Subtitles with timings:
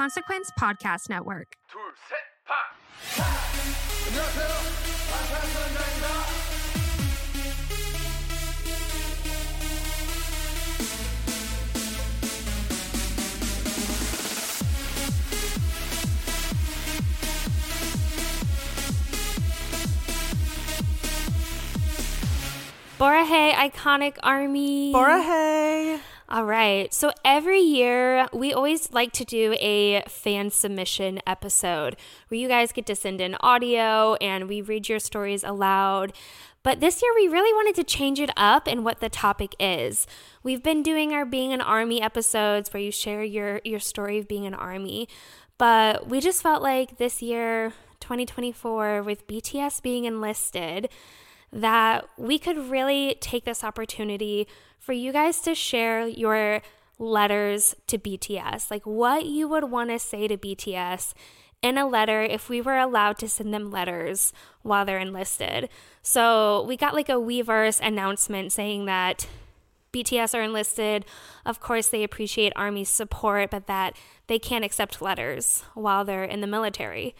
[0.00, 1.56] Consequence Podcast Network.
[22.98, 24.94] Borahae Iconic Army.
[24.94, 26.00] Borahae.
[26.32, 26.94] All right.
[26.94, 31.96] So every year, we always like to do a fan submission episode
[32.28, 36.12] where you guys get to send in audio and we read your stories aloud.
[36.62, 40.06] But this year, we really wanted to change it up in what the topic is.
[40.44, 44.28] We've been doing our Being an Army episodes where you share your, your story of
[44.28, 45.08] being an Army.
[45.58, 50.90] But we just felt like this year, 2024, with BTS being enlisted,
[51.52, 54.46] that we could really take this opportunity
[54.78, 56.62] for you guys to share your
[56.98, 61.14] letters to BTS, like what you would want to say to BTS
[61.62, 65.68] in a letter if we were allowed to send them letters while they're enlisted.
[66.02, 69.26] So we got like a Weverse announcement saying that
[69.92, 71.04] BTS are enlisted.
[71.44, 73.96] Of course, they appreciate Army support, but that
[74.26, 77.14] they can't accept letters while they're in the military.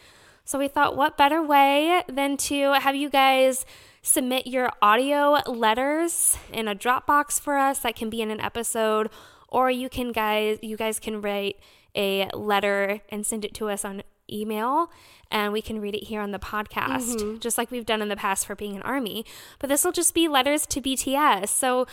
[0.45, 3.65] So we thought, what better way than to have you guys
[4.01, 9.09] submit your audio letters in a Dropbox for us that can be in an episode,
[9.47, 11.57] or you can guys you guys can write
[11.95, 14.89] a letter and send it to us on email
[15.29, 17.37] and we can read it here on the podcast mm-hmm.
[17.39, 19.25] just like we've done in the past for being an army
[19.59, 21.85] but this will just be letters to bts so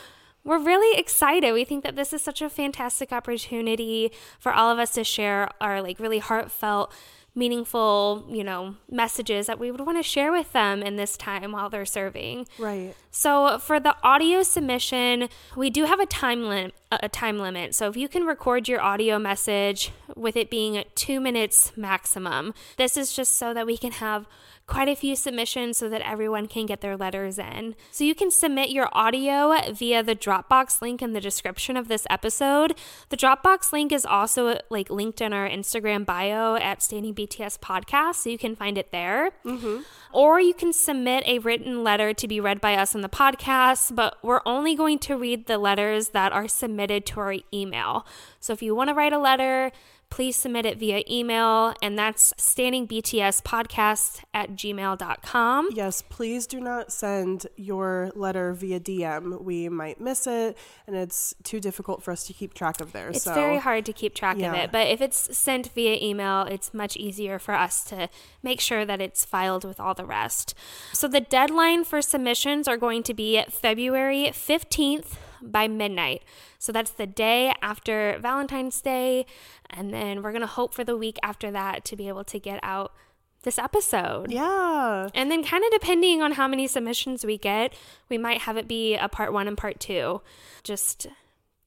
[0.45, 1.53] we're really excited.
[1.53, 5.50] We think that this is such a fantastic opportunity for all of us to share
[5.61, 6.93] our like really heartfelt
[7.39, 11.53] meaningful, you know, messages that we would want to share with them in this time
[11.53, 12.47] while they're serving.
[12.58, 12.94] Right.
[13.11, 17.75] So for the audio submission, we do have a time limit a time limit.
[17.75, 22.54] So if you can record your audio message with it being 2 minutes maximum.
[22.78, 24.27] This is just so that we can have
[24.69, 27.75] quite a few submissions so that everyone can get their letters in.
[27.91, 32.06] So you can submit your audio via the Dropbox link in the description of this
[32.11, 32.78] episode.
[33.09, 38.17] The Dropbox link is also like linked in our Instagram bio at Stanning BTS Podcast,
[38.17, 39.33] so you can find it there.
[39.45, 39.81] Mm-hmm.
[40.12, 43.95] Or you can submit a written letter to be read by us on the podcast,
[43.95, 48.07] but we're only going to read the letters that are submitted to our email.
[48.39, 49.73] So if you want to write a letter,
[50.11, 55.69] please submit it via email, and that's stanningbtspodcast at gmail.com.
[55.75, 59.43] Yes, please do not send your letter via DM.
[59.43, 63.11] We might miss it, and it's too difficult for us to keep track of there.
[63.11, 63.35] It's so.
[63.35, 64.53] very hard to keep track yeah.
[64.53, 68.09] of it, but if it's sent via email, it's much easier for us to
[68.43, 70.55] make sure that it's filed with all the rest.
[70.93, 76.22] So the deadline for submissions are going to be February 15th by midnight.
[76.59, 79.26] So that's the day after Valentine's Day.
[79.71, 82.38] And then we're going to hope for the week after that to be able to
[82.38, 82.93] get out
[83.43, 84.31] this episode.
[84.31, 85.09] Yeah.
[85.15, 87.72] And then, kind of depending on how many submissions we get,
[88.09, 90.21] we might have it be a part one and part two.
[90.65, 91.06] Just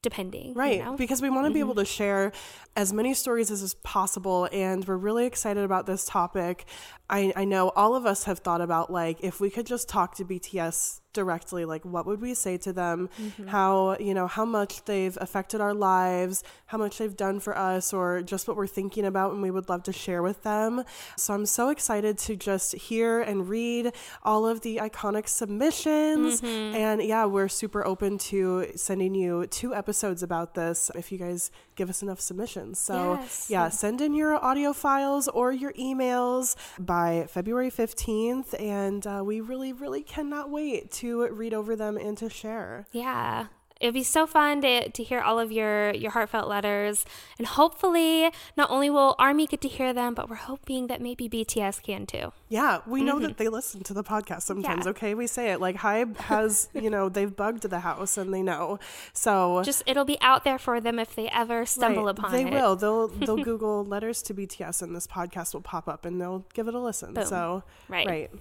[0.02, 0.54] depending.
[0.54, 0.80] Right.
[0.80, 0.96] You know?
[0.98, 1.54] Because we want to mm-hmm.
[1.54, 2.32] be able to share
[2.76, 4.50] as many stories as is possible.
[4.52, 6.66] And we're really excited about this topic.
[7.10, 10.16] I, I know all of us have thought about like if we could just talk
[10.16, 13.48] to BTS directly like what would we say to them mm-hmm.
[13.48, 17.94] how you know how much they've affected our lives how much they've done for us
[17.94, 20.84] or just what we're thinking about and we would love to share with them
[21.18, 23.92] so i'm so excited to just hear and read
[24.24, 26.76] all of the iconic submissions mm-hmm.
[26.76, 31.52] and yeah we're super open to sending you two episodes about this if you guys
[31.82, 33.50] give us enough submissions so yes.
[33.50, 39.42] yeah send in your audio files or your emails by february 15th and uh, we
[39.52, 42.88] really really cannot wait to to read over them and to share.
[42.92, 43.48] Yeah
[43.82, 47.06] it'd be so fun to, to hear all of your your heartfelt letters
[47.38, 51.28] and hopefully not only will army get to hear them but we're hoping that maybe
[51.28, 53.24] bts can too yeah we know mm-hmm.
[53.24, 54.92] that they listen to the podcast sometimes yeah.
[54.92, 58.42] okay we say it like hybe has you know they've bugged the house and they
[58.42, 58.80] know
[59.14, 62.18] so just it'll be out there for them if they ever stumble right.
[62.18, 65.62] upon they it they will they'll they'll google letters to bts and this podcast will
[65.62, 67.26] pop up and they'll give it a listen Boom.
[67.26, 68.32] so right right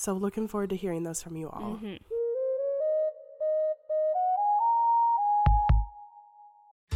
[0.00, 1.78] so looking forward to hearing those from you all.
[1.82, 1.96] Mm-hmm.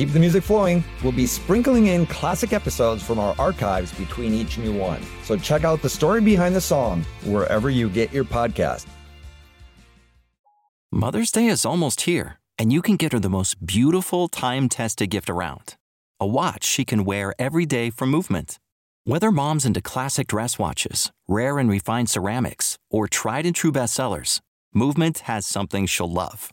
[0.00, 4.56] Keep the music flowing, we'll be sprinkling in classic episodes from our archives between each
[4.56, 4.98] new one.
[5.24, 8.86] So check out the story behind the song wherever you get your podcast.
[10.90, 15.10] Mother's Day is almost here, and you can get her the most beautiful time tested
[15.10, 15.76] gift around
[16.18, 18.58] a watch she can wear every day from Movement.
[19.04, 24.40] Whether mom's into classic dress watches, rare and refined ceramics, or tried and true bestsellers,
[24.72, 26.52] Movement has something she'll love.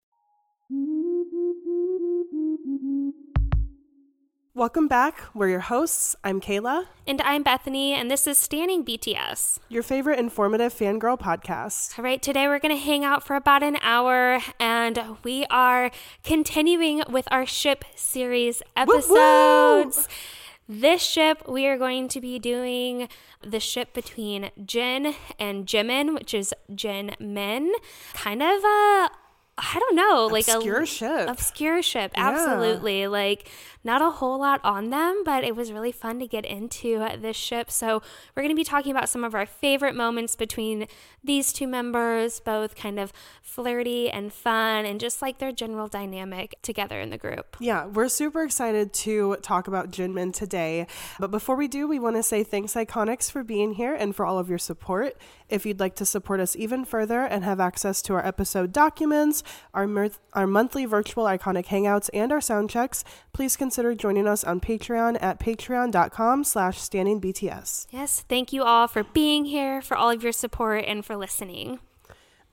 [4.53, 5.21] Welcome back.
[5.33, 6.13] We're your hosts.
[6.25, 9.59] I'm Kayla, And I'm Bethany, and this is Stanning BTS.
[9.69, 11.97] your favorite informative fangirl podcast.
[11.97, 15.89] All right, today we're going to hang out for about an hour, and we are
[16.25, 20.09] continuing with our ship series episodes.
[20.67, 23.07] This ship, we are going to be doing
[23.41, 27.71] the ship between Jin and Jimin, which is Jin Min.
[28.13, 29.09] Kind of a,
[29.63, 31.29] I don't know, like Obscure a ship.
[31.29, 32.29] Obscure ship, Yeah.
[32.29, 33.07] absolutely.
[33.07, 33.47] Like
[33.83, 37.35] not a whole lot on them, but it was really fun to get into this
[37.35, 37.69] ship.
[37.71, 38.01] So
[38.35, 40.87] we're going to be talking about some of our favorite moments between
[41.23, 43.11] these two members, both kind of
[43.41, 47.57] flirty and fun, and just like their general dynamic together in the group.
[47.59, 50.85] Yeah, we're super excited to talk about Jinmin today.
[51.19, 54.25] But before we do, we want to say thanks, Iconics, for being here and for
[54.25, 55.17] all of your support.
[55.51, 59.43] If you'd like to support us even further and have access to our episode documents,
[59.73, 63.03] our, our monthly virtual Iconic Hangouts, and our sound checks,
[63.33, 67.87] please consider joining us on Patreon at patreon.com slash stanningbts.
[67.89, 71.79] Yes, thank you all for being here, for all of your support, and for listening.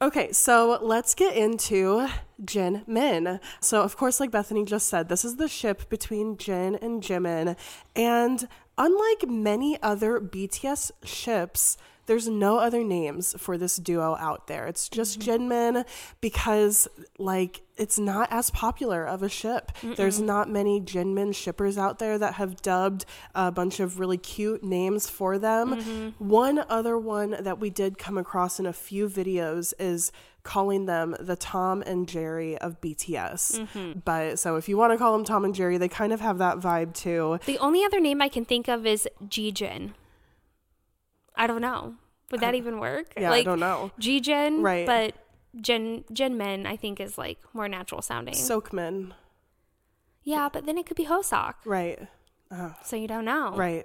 [0.02, 2.08] Okay, so let's get into
[2.44, 3.38] Jin Min.
[3.60, 7.56] So, of course, like Bethany just said, this is the ship between Jin and Jimin.
[7.94, 11.76] And unlike many other BTS ships,
[12.08, 14.66] there's no other names for this duo out there.
[14.66, 15.44] It's just mm-hmm.
[15.50, 15.84] Jinmin
[16.20, 16.88] because,
[17.18, 19.70] like, it's not as popular of a ship.
[19.82, 24.64] There's not many Jinmin shippers out there that have dubbed a bunch of really cute
[24.64, 25.76] names for them.
[25.76, 26.28] Mm-hmm.
[26.28, 30.10] One other one that we did come across in a few videos is
[30.42, 33.60] calling them the Tom and Jerry of BTS.
[33.60, 34.00] Mm-hmm.
[34.04, 36.38] But so if you want to call them Tom and Jerry, they kind of have
[36.38, 37.38] that vibe too.
[37.44, 39.92] The only other name I can think of is Jijin.
[41.38, 41.94] I don't know.
[42.30, 43.14] Would that uh, even work?
[43.16, 43.90] Yeah, I don't know.
[43.98, 44.84] Jijin, Right.
[44.86, 45.14] But
[45.62, 46.04] Jin
[46.36, 48.34] Men, I think, is like more natural sounding.
[48.34, 49.12] Seokmin.
[50.24, 51.98] yeah, but then it could be Hoseok, Right.
[52.84, 53.54] So you don't know.
[53.56, 53.84] Right.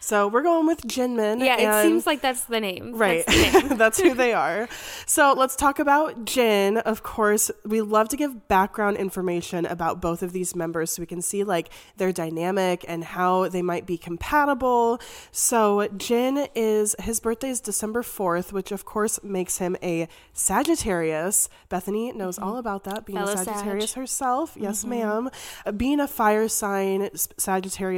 [0.00, 1.42] So we're going with Jinmin.
[1.42, 2.94] Yeah, it and- seems like that's the name.
[2.94, 3.24] Right.
[3.26, 3.78] That's the name.
[3.78, 4.68] That's who they are.
[5.06, 6.76] So let's talk about Jin.
[6.76, 11.06] Of course, we love to give background information about both of these members so we
[11.06, 15.00] can see like their dynamic and how they might be compatible.
[15.32, 21.48] So Jin is his birthday is December 4th, which of course makes him a Sagittarius.
[21.70, 23.46] Bethany knows all about that, being Fellow a Sag.
[23.46, 24.54] Sagittarius herself.
[24.60, 25.30] Yes, ma'am.
[25.64, 27.28] Uh, Being a fire sign, S-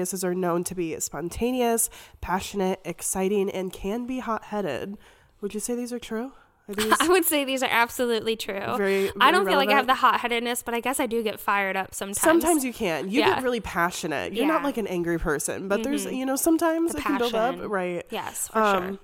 [0.06, 4.96] Sagittariuses are known to be spontaneous, passionate, exciting, and can be hot headed.
[5.40, 6.32] Would you say these are true?
[6.68, 8.58] Are these I would say these are absolutely true.
[8.76, 11.06] Very- I don't very feel like I have the hot headedness, but I guess I
[11.06, 12.20] do get fired up sometimes.
[12.20, 13.08] Sometimes you can.
[13.10, 13.34] You Yeah.
[13.36, 14.32] get really passionate.
[14.32, 14.56] You're not Yeah.
[14.58, 14.64] Mm-hmm.
[14.66, 17.56] like an angry person, but there's, you know, sometimes The it can build up.
[17.68, 18.04] Right.
[18.10, 18.98] Yes, for Um, sure.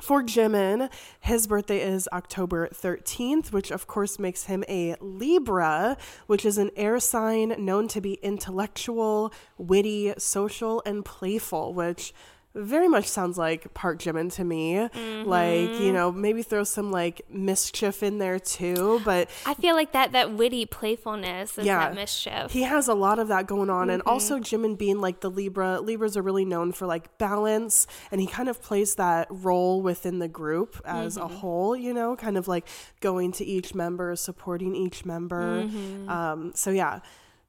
[0.00, 0.90] For Jimin,
[1.20, 5.96] his birthday is October 13th, which of course makes him a Libra,
[6.26, 12.14] which is an air sign known to be intellectual, witty, social, and playful, which
[12.58, 14.80] very much sounds like Park Jimin to me.
[14.80, 15.82] Like, Mm-hmm.
[15.82, 20.12] you know, maybe throw some like mischief in there too, but I feel like that
[20.12, 22.50] that witty playfulness is yeah, that mischief.
[22.50, 24.08] He has a lot of that going on, and Mm-hmm.
[24.08, 25.80] also Jimin being like the Libra.
[25.80, 30.18] Libras are really known for like balance, and he kind of plays that role within
[30.18, 31.24] the group as Mm-hmm.
[31.24, 31.76] a whole.
[31.76, 32.66] You know, kind of like
[33.00, 35.62] going to each member, supporting each member.
[35.64, 36.08] Mm-hmm.
[36.08, 37.00] Um, so yeah.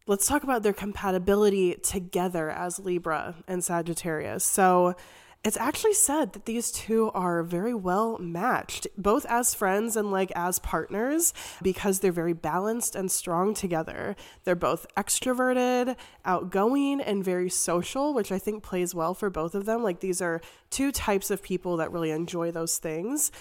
[0.09, 4.43] Let's talk about their compatibility together as Libra and Sagittarius.
[4.43, 4.95] So,
[5.41, 10.33] it's actually said that these two are very well matched, both as friends and like
[10.35, 14.17] as partners, because they're very balanced and strong together.
[14.43, 19.65] They're both extroverted, outgoing, and very social, which I think plays well for both of
[19.65, 19.81] them.
[19.81, 23.31] Like these are two types of people that really enjoy those things.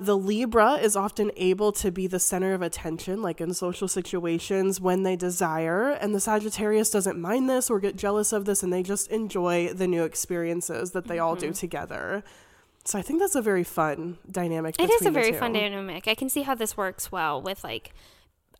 [0.00, 4.80] The Libra is often able to be the center of attention, like in social situations
[4.80, 8.72] when they desire, and the Sagittarius doesn't mind this or get jealous of this, and
[8.72, 11.48] they just enjoy the new experiences that they all Mm-hmm.
[11.48, 12.24] do together.
[12.84, 14.74] So I think that's a very fun dynamic.
[14.78, 16.08] It is a very fun dynamic.
[16.08, 17.94] I can see how this works well with like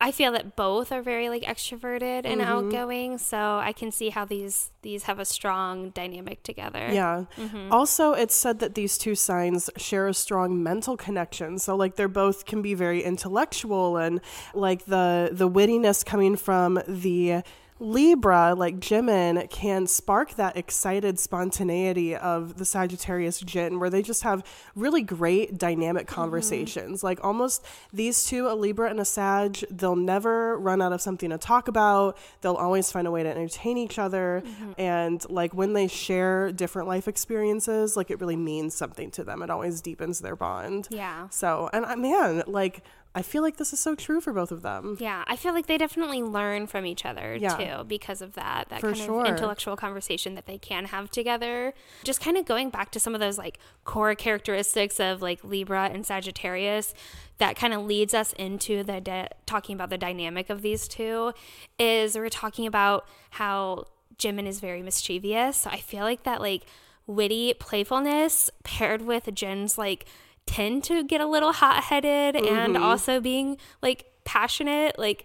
[0.03, 2.51] I feel that both are very like extroverted and mm-hmm.
[2.51, 6.89] outgoing, so I can see how these these have a strong dynamic together.
[6.93, 7.27] Yeah.
[7.37, 7.73] Mm-hmm.
[7.73, 11.57] Also, it's said that these two signs share a strong mental connection.
[11.61, 14.21] So, like, they're both can be very intellectual, and
[14.55, 17.45] like the the wittiness coming from the
[17.83, 24.23] Libra, like Jimin, can spark that excited spontaneity of the Sagittarius Jin, where they just
[24.23, 24.45] have
[24.77, 26.15] really great dynamic mm-hmm.
[26.15, 27.03] conversations.
[27.03, 31.31] Like almost these two, a Libra and a Sag, they'll never run out of something
[31.31, 32.17] to talk about.
[32.41, 34.45] They'll always find a way to entertain each other.
[34.47, 34.73] Mm-hmm.
[34.79, 39.43] And like when they share different life experiences, like it really means something to them.
[39.43, 40.87] It always deepens their bond.
[40.89, 41.29] Yeah.
[41.31, 44.63] So, and I man, like, I feel like this is so true for both of
[44.63, 44.97] them.
[44.99, 47.57] Yeah, I feel like they definitely learn from each other Yeah.
[47.79, 49.21] too because of that that For kind sure.
[49.23, 51.75] of intellectual conversation that they can have together.
[52.05, 55.91] Just kind of going back to some of those like core characteristics of like Libra
[55.93, 56.95] and Sagittarius
[57.37, 61.33] that kind of leads us into the di- talking about the dynamic of these two
[61.79, 63.85] is we're talking about how
[64.17, 65.59] Jimin is very mischievous.
[65.59, 66.63] So I feel like that like
[67.07, 70.07] witty playfulness paired with Jin's like
[70.47, 72.83] tend to get a little hot headed and Mm-hmm.
[72.83, 75.25] also being like passionate like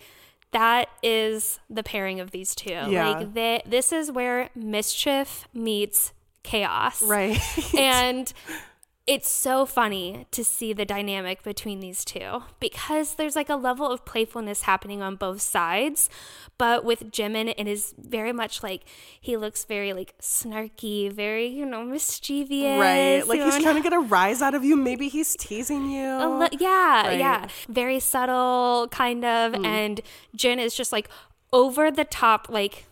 [0.51, 3.09] that is the pairing of these two Yeah.
[3.09, 7.39] like they, this is where mischief meets chaos Right.
[7.75, 8.31] and
[9.07, 13.89] it's so funny to see the dynamic between these two because there's like a level
[13.89, 16.09] of playfulness happening on both sides.
[16.57, 18.81] But with Jimin, it is very much like
[19.21, 22.79] he looks very like snarky, very, you know, mischievous.
[22.79, 23.23] right.
[23.25, 24.75] Like he's know, trying to get a rise out of you.
[24.75, 26.05] Maybe he's teasing you.
[26.05, 27.19] a li- yeah, Right.
[27.19, 27.47] yeah.
[27.69, 29.53] Very subtle, kind of.
[29.53, 29.65] Mm.
[29.65, 30.01] And
[30.35, 31.07] Jin is just like
[31.53, 32.87] over the top, like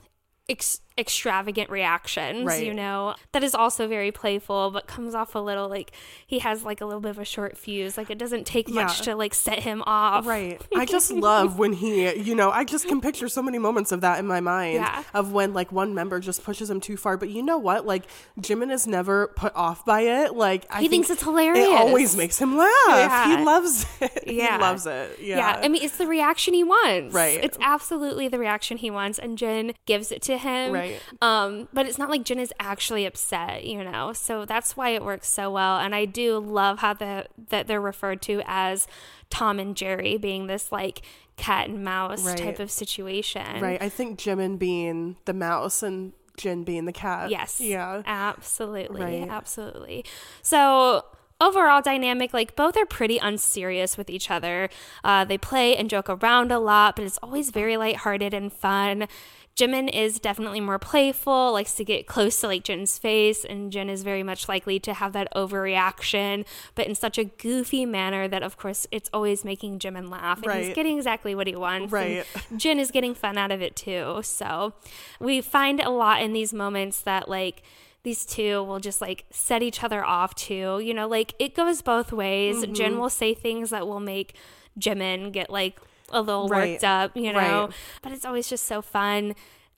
[0.47, 2.65] ex- extravagant reactions, Right.
[2.65, 5.91] you know, that is also very playful, but comes off a little like
[6.25, 7.97] he has like a little bit of a short fuse.
[7.97, 10.25] Like it doesn't take much to like set him off.
[10.25, 10.61] Right.
[10.75, 14.01] I just love when he, you know, I just can picture so many moments of
[14.01, 15.03] that in my mind Yeah.
[15.13, 17.17] of when like one member just pushes him too far.
[17.17, 17.85] But you know what?
[17.85, 18.05] Like
[18.39, 20.33] Jimin is never put off by it.
[20.33, 21.67] Like I He thinks it's hilarious.
[21.67, 22.69] It always makes him laugh.
[22.87, 23.25] Yeah.
[23.37, 24.23] He loves it.
[24.27, 24.55] Yeah.
[24.55, 25.19] He loves it.
[25.19, 25.59] Yeah.
[25.61, 27.13] I mean, it's the reaction he wants.
[27.13, 27.43] Right.
[27.43, 30.71] It's absolutely the reaction he wants, and Jin gives it to him.
[30.71, 30.84] Right.
[31.21, 34.13] Um, but it's not like Jin is actually upset, you know.
[34.13, 35.77] So that's why it works so well.
[35.79, 38.87] And I do love how the that they're referred to as
[39.29, 41.01] Tom and Jerry, being this like
[41.37, 42.37] cat and mouse Right.
[42.37, 43.61] type of situation.
[43.61, 43.81] right.
[43.81, 47.29] I think Jimin being the mouse and Jin being the cat.
[47.29, 47.59] Yes.
[47.59, 48.01] Yeah.
[48.05, 49.01] Absolutely.
[49.01, 49.27] Right.
[49.29, 50.05] Absolutely.
[50.41, 51.05] So
[51.41, 54.69] overall dynamic like both are pretty unserious with each other
[55.03, 59.05] uh, they play and joke around a lot but it's always very lighthearted and fun
[59.55, 63.89] Jimin is definitely more playful, likes to get close to like Jin's face, and Jin
[63.89, 66.45] is very much likely to have that overreaction,
[66.75, 70.51] but in such a goofy manner that, of course, it's always making Jimin laugh, and
[70.61, 71.83] he's getting exactly what he wants.
[71.83, 72.25] and Right.
[72.57, 74.19] Jin is getting fun out of it too.
[74.23, 74.73] So
[75.21, 77.63] we find a lot in these moments that like
[78.03, 80.81] these two will just like set each other off too.
[80.83, 82.57] You know, like it goes both ways.
[82.57, 82.73] Mm-hmm.
[82.73, 84.35] Jin will say things that will make
[84.77, 85.79] Jimin get like
[86.15, 86.71] a little Right.
[86.73, 87.65] worked up, you know.
[87.65, 87.69] Right.
[88.01, 89.35] But it's always just so fun.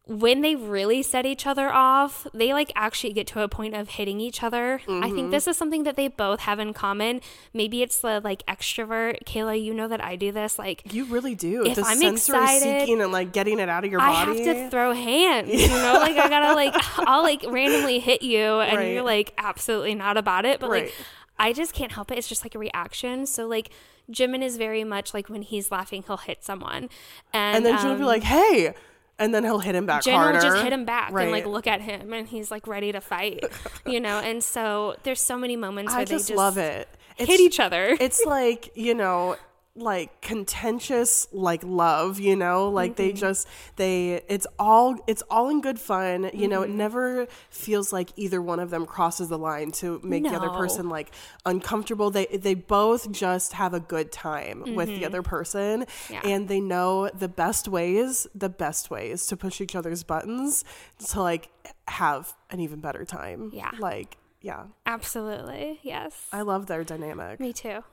[0.09, 3.89] When they really set each other off, they like actually get to a point of
[3.89, 4.79] hitting each other.
[4.87, 5.15] I Mm-hmm.
[5.15, 7.19] think this is something that they both have in common.
[7.53, 9.25] Maybe it's the like extrovert.
[9.25, 10.57] Kayla, you know that I do this.
[10.57, 11.65] Like You really do.
[11.65, 14.25] If the I'm sensory excited, seeking and like getting it out of your body, I
[14.33, 18.61] have to throw hands, you know, like I gotta like I'll like randomly hit you
[18.61, 18.93] and Right.
[18.93, 20.83] you're like absolutely not about it, but Right.
[20.85, 20.93] like
[21.39, 22.17] I just can't help it.
[22.17, 23.25] It's just like a reaction.
[23.25, 23.71] So like
[24.11, 26.89] Jimin is very much like when he's laughing, he'll hit someone,
[27.33, 28.73] and, and then Jin will be um, like, "Hey,"
[29.19, 30.37] and then he'll hit him back Jin harder.
[30.37, 31.23] will just hit him back Right.
[31.23, 33.43] and like look at him, and he's like ready to fight,
[33.85, 34.19] you know.
[34.19, 36.87] And so there's so many moments where I they just just love it.
[37.17, 37.97] hit each other.
[37.99, 39.35] It's like you know,
[39.77, 42.19] like contentious, like love.
[42.19, 43.17] You know, like they Mm-hmm.
[43.17, 44.21] just they.
[44.27, 46.29] It's all it's all in good fun.
[46.33, 46.77] You know, it Mm-hmm.
[46.77, 50.89] never feels like either one of them crosses the line to make the other person
[50.89, 51.11] like
[51.45, 52.09] uncomfortable.
[52.09, 56.13] They they both just have a good time with the other person, Mm-hmm.
[56.13, 56.21] Yeah.
[56.25, 60.63] and they know the best ways, the best ways to push each other's buttons
[61.09, 61.49] to like
[61.87, 63.51] have an even better time.
[63.53, 63.71] Yeah.
[63.79, 66.27] like yeah, Absolutely, yes.
[66.31, 67.39] I love their dynamic.
[67.39, 67.83] Me too.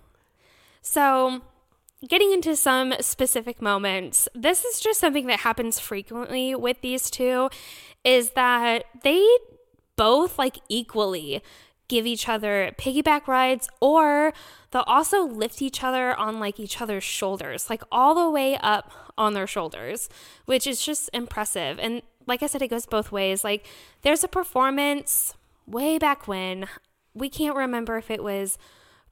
[0.83, 1.41] So,
[2.09, 7.49] getting into some specific moments, this is just something that happens frequently with these two
[8.05, 9.27] is that they
[9.97, 11.43] both like equally
[11.89, 14.33] give each other piggyback rides or
[14.71, 18.91] they'll also lift each other on like each other's shoulders, like all the way up
[19.17, 20.09] on their shoulders,
[20.47, 21.79] which is just impressive.
[21.79, 23.45] And like I said, it goes both ways.
[23.45, 23.67] Like
[24.03, 25.35] there's a performance
[25.67, 26.67] way back when,
[27.15, 28.59] we can't remember if it was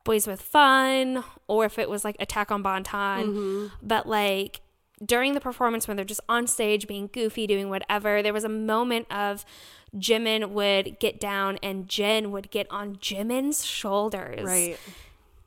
[0.04, 3.66] Boys with Fun or if it was like Attack on Bangtan, mm-hmm.
[3.82, 4.60] but like
[5.04, 8.48] during the performance when they're just on stage being goofy, doing whatever, there was a
[8.48, 9.44] moment of
[9.96, 14.44] Jimin would get down and Jin would get on Jimin's shoulders.
[14.44, 14.78] Right.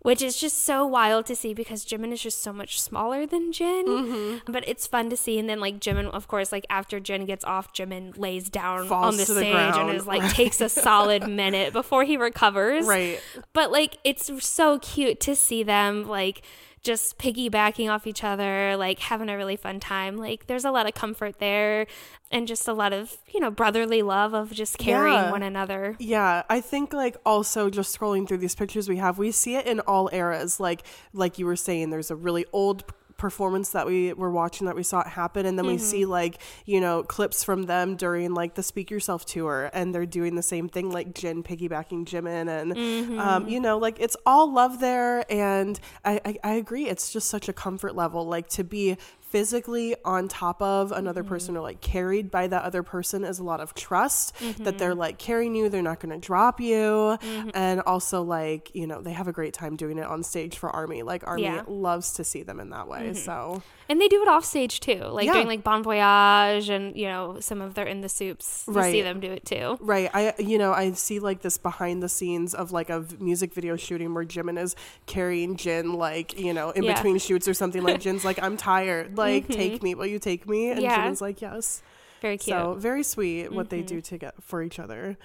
[0.05, 3.51] Which is just so wild to see because Jimin is just so much smaller than
[3.51, 3.85] Jin.
[3.85, 4.51] Mm-hmm.
[4.51, 5.39] But it's fun to see.
[5.39, 9.15] And then, like, Jimin, of course, like, after Jin gets off, Jimin lays down Falls
[9.15, 10.31] on the to the stage and is like, right.
[10.35, 12.85] takes a solid minute before he recovers.
[12.85, 13.19] Right.
[13.53, 16.41] But, like, it's so cute to see them, like,
[16.85, 20.15] just piggybacking off each other, like having a really fun time.
[20.15, 21.87] Like there's a lot of comfort there
[22.31, 25.31] and just a lot of, you know, brotherly love of just carrying Yeah.
[25.31, 25.95] one another.
[25.99, 29.65] Yeah, I think like also just scrolling through these pictures we have, we see it
[29.65, 30.59] in all eras.
[30.59, 32.85] Like like you were saying, there's a really old
[33.17, 35.45] performance that we were watching that we saw it happen.
[35.45, 39.25] And then we see like you know clips from them during like the speak yourself
[39.25, 43.77] tour and they're doing the same thing like jin piggybacking jimin and um, you know
[43.77, 45.25] like it's all love there.
[45.31, 48.97] And I, I i agree it's just such a comfort level like to be
[49.35, 51.27] physically on top of another mm-hmm.
[51.27, 54.91] person or like carried by that other person is a lot of trust that they're
[54.91, 54.99] mm-hmm.
[54.99, 56.77] like carrying you they're not going to drop you.
[56.77, 57.49] Mm-hmm.
[57.53, 60.69] And also like you know they have a great time doing it on stage for
[60.69, 61.03] army.
[61.03, 61.63] Like army Yeah.
[61.67, 64.95] loves to see them in that way so And they do it off stage too.
[65.03, 65.33] Like Yeah.
[65.33, 68.65] during like Bon Voyage and, you know, some of their In the SOOPs.
[68.67, 69.77] You see them do it too.
[69.79, 70.09] Right.
[70.13, 73.53] I you know, I see like this behind the scenes of like a v- music
[73.53, 74.75] video shooting where Jimin is
[75.05, 76.95] carrying Jin like, you know, in Yeah.
[76.95, 79.17] between shoots or something like Jin's like, I'm tired.
[79.25, 80.71] Like, take me, will you take me?
[80.71, 80.97] And Yeah.
[81.07, 81.83] Jimin's like, Yes.
[82.21, 82.55] Very cute.
[82.57, 85.15] So very sweet what they do to get for each other.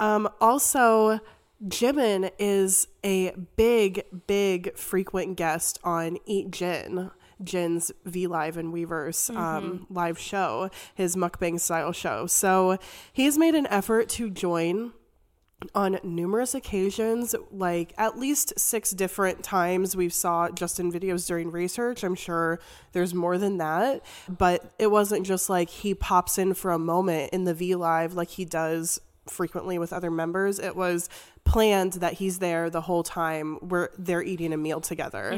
[0.00, 1.20] Um also
[1.66, 7.10] Jimin is a big, big frequent guest on Eat Jin.
[7.42, 12.26] Jin's V Live and Weverse um, live show, his mukbang style show.
[12.26, 12.78] So
[13.12, 14.92] he's made an effort to join
[15.74, 19.96] on numerous occasions like at least six different times.
[19.96, 22.04] We've saw justin videos during research.
[22.04, 22.60] I'm sure
[22.92, 24.04] there's more than that.
[24.28, 28.14] But it wasn't just like he pops in for a moment in the v live
[28.14, 30.58] like he does frequently with other members.
[30.58, 31.08] It was
[31.48, 35.32] planned that he's there the whole time where they're eating a meal together.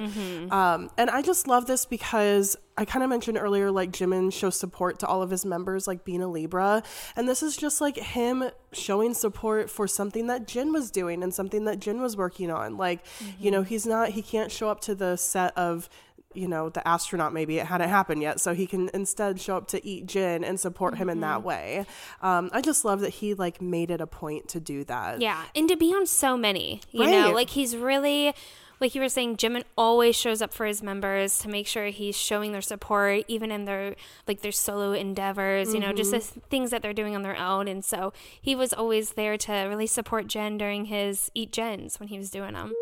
[0.51, 4.57] Um, and i just love this because i kind of mentioned earlier like jimin shows
[4.59, 6.83] support to all of his members like being a libra.
[7.17, 11.33] And this is just like him showing support for something that jin was doing and
[11.35, 12.77] something that jin was working on.
[12.77, 13.01] Like
[13.39, 15.89] you know he's not he can't show up to the set of
[16.33, 19.67] you know the astronaut maybe it hadn't happened yet so he can instead show up
[19.67, 21.85] to Eat Jin and support him in that way
[22.23, 25.43] um, i just love that he like made it a point to do that Yeah,
[25.57, 28.33] and to be on so many, you know, like he's really,
[28.79, 32.17] like you were saying, Jimin always shows up for his members to make sure he's
[32.17, 33.97] showing their support, even in their
[34.29, 36.35] like their solo endeavors, you know, just the Mm-hmm.
[36.41, 37.69] th- things that they're doing on their own.
[37.69, 42.09] And so he was always there to really support Jin during his Eat Jins when
[42.09, 42.73] he was doing them.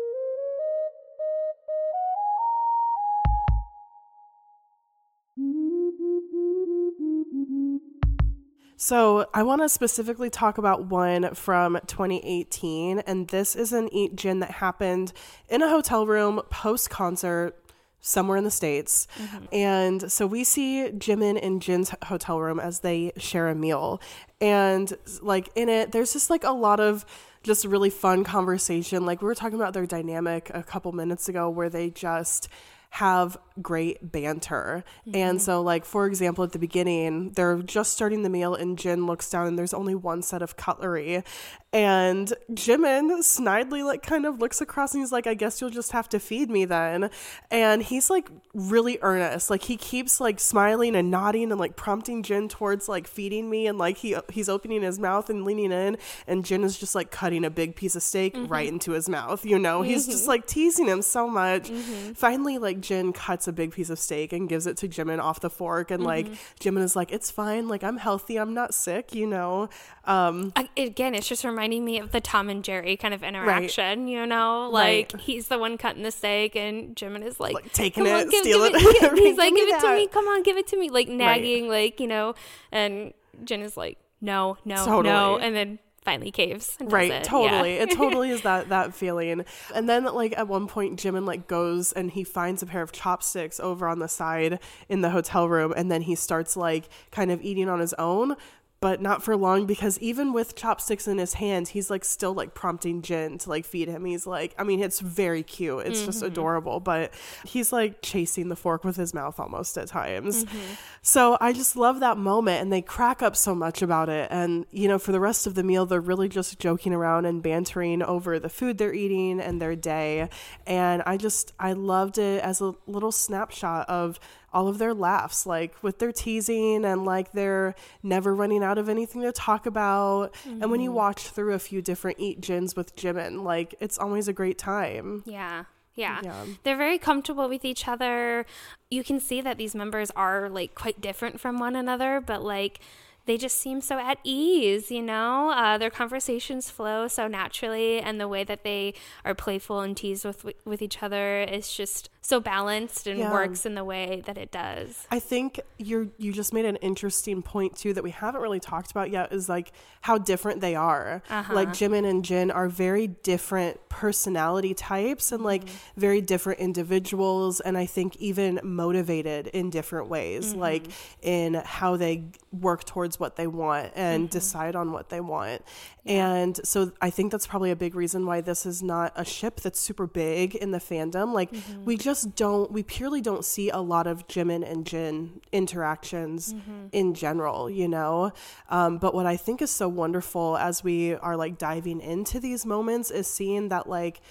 [8.81, 14.15] So I want to specifically talk about one from 2018, and this is an Eat
[14.15, 15.11] Jin that happened
[15.49, 17.61] in a hotel room post concert
[17.99, 19.05] somewhere in the states.
[19.21, 19.45] Mm-hmm.
[19.51, 24.01] And so we see Jimin in Jin's hotel room as they share a meal,
[24.39, 27.05] and like in it, there's just like a lot of
[27.43, 29.05] just really fun conversation.
[29.05, 32.47] Like we were talking about their dynamic a couple minutes ago, where they just
[32.89, 34.83] have great banter.
[35.05, 35.37] And mm-hmm.
[35.37, 39.29] so, like, for example, at the beginning, they're just starting the meal, and Jin looks
[39.29, 41.23] down, and there's only one set of cutlery.
[41.71, 45.91] And Jimin snidely, like, kind of looks across and he's like, I guess you'll just
[45.91, 47.11] have to feed me then.
[47.51, 49.51] And he's like really earnest.
[49.51, 53.67] Like, he keeps like smiling and nodding and like prompting Jin towards like feeding me.
[53.67, 57.11] And like, he he's opening his mouth and leaning in, and Jin is just like
[57.11, 58.73] cutting a big piece of steak right mm-hmm.
[58.73, 59.45] into his mouth.
[59.45, 60.29] You know, he's just mm-hmm.
[60.29, 61.69] like teasing him so much.
[62.15, 65.39] Finally, like, Jin cuts a big piece of steak and gives it to Jimin off
[65.39, 65.91] the fork.
[65.91, 66.27] And like,
[66.59, 67.67] Jimin is like, it's fine.
[67.67, 68.37] Like, I'm healthy.
[68.37, 69.69] I'm not sick, you know?
[70.05, 74.25] Um, again, it's just reminding me of the Tom and Jerry kind of interaction, you
[74.25, 74.69] know?
[74.71, 75.21] Like, Right.
[75.21, 78.31] he's the one cutting the steak, and Jimin is like, Like, taking "Come on, it,
[78.31, 78.79] give- steal give it."
[79.19, 80.07] He's Right, like, give give it to me.
[80.07, 80.89] Come on, give it to me.
[80.89, 82.33] Like, nagging, like, you know?
[82.71, 83.13] And
[83.43, 85.37] Jin is like, no, no, no.
[85.37, 86.75] And then finally caves.
[86.79, 87.23] and right it.
[87.23, 87.83] totally Yeah.
[87.83, 89.45] it totally is that that feeling
[89.75, 92.91] and then like at one point jimin like goes and he finds a pair of
[92.91, 97.31] chopsticks over on the side in the hotel room and then he starts like kind
[97.31, 98.35] of eating on his own
[98.81, 102.53] but not for long because even with chopsticks in his hand he's like still like
[102.53, 104.05] prompting jin to like feed him.
[104.05, 105.85] He's like i mean it's very cute.
[105.85, 106.27] It's just mm-hmm.
[106.27, 107.13] adorable but
[107.45, 110.45] he's like chasing the fork with his mouth almost at times.
[110.45, 110.73] Mm-hmm.
[111.01, 114.27] So i just love that moment and they crack up so much about it.
[114.31, 117.43] And you know for the rest of the meal they're really just joking around and
[117.43, 120.29] bantering over the food they're eating and their day.
[120.65, 124.19] And i just i loved it as a little snapshot of
[124.53, 128.89] all of their laughs, like with their teasing and like they're never running out of
[128.89, 130.35] anything to talk about.
[130.45, 134.27] And when you watch through a few different Eat Jins with Jimin, like it's always
[134.27, 135.23] a great time.
[135.25, 135.65] Yeah.
[135.95, 136.21] Yeah.
[136.23, 136.45] Yeah.
[136.63, 138.45] They're very comfortable with each other.
[138.89, 142.79] You can see that these members are like quite different from one another, but like
[143.25, 145.51] they just seem so at ease, you know?
[145.51, 150.25] Uh, their conversations flow so naturally, and the way that they are playful and tease
[150.25, 153.31] with, with each other is just so balanced and Yeah.
[153.31, 155.07] works in the way that it does.
[155.09, 158.91] I think you're you just made an interesting point too that we haven't really talked
[158.91, 161.23] about yet is like how different they are.
[161.29, 161.53] Uh-huh.
[161.53, 165.99] Like Jimin and Jin are very different personality types and like mm-hmm.
[165.99, 170.59] very different individuals and I think even motivated in different ways mm-hmm.
[170.59, 170.87] like
[171.21, 174.31] in how they work towards what they want and mm-hmm.
[174.31, 175.63] decide on what they want.
[176.05, 179.59] And so I think that's probably a big reason why this is not a ship
[179.59, 181.33] that's super big in the fandom.
[181.33, 181.51] Like
[181.85, 186.53] we just don't we purely don't see a lot of Jimin and Jin interactions
[186.91, 188.31] in general, you know.
[188.69, 192.65] Um, but what I think is so wonderful as we are like diving into these
[192.65, 194.21] moments is seeing that like